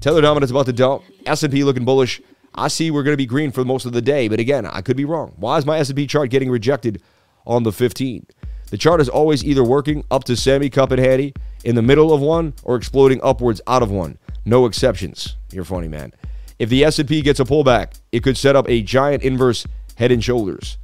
[0.00, 1.02] Tether dominance about to dump.
[1.26, 2.20] S&P looking bullish.
[2.54, 4.82] I see we're going to be green for most of the day, but again, I
[4.82, 5.32] could be wrong.
[5.36, 7.02] Why is my S&P chart getting rejected
[7.46, 8.26] on the 15?
[8.70, 12.12] The chart is always either working up to semi cup and handy in the middle
[12.12, 14.18] of one or exploding upwards out of one.
[14.44, 15.36] No exceptions.
[15.50, 16.12] You're funny, man.
[16.58, 19.66] If the S&P gets a pullback, it could set up a giant inverse
[19.96, 20.78] head and shoulders.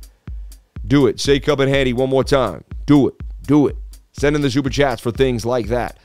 [0.86, 1.20] Do it.
[1.20, 2.64] Say cup and handy one more time.
[2.86, 3.14] Do it.
[3.42, 3.76] Do it.
[4.12, 5.98] Send in the super chats for things like that.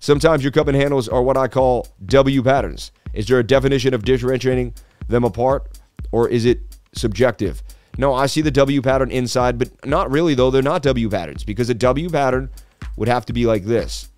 [0.00, 2.90] Sometimes your cup and handles are what I call W patterns.
[3.12, 4.74] Is there a definition of differentiating
[5.08, 5.78] them apart,
[6.10, 6.60] or is it
[6.94, 7.62] subjective?
[7.98, 10.50] No, I see the W pattern inside, but not really, though.
[10.50, 12.50] They're not W patterns because a W pattern
[12.96, 14.08] would have to be like this,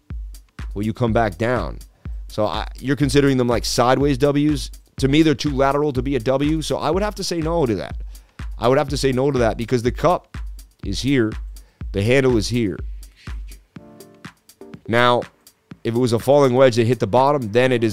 [0.72, 1.78] where you come back down.
[2.28, 4.70] So I, you're considering them like sideways W's.
[4.98, 7.40] To me, they're too lateral to be a W, so I would have to say
[7.40, 7.96] no to that.
[8.58, 10.36] I would have to say no to that because the cup
[10.84, 11.32] is here,
[11.92, 12.78] the handle is here.
[14.86, 15.22] Now,
[15.84, 17.90] if it was a falling wedge that hit the bottom, then it is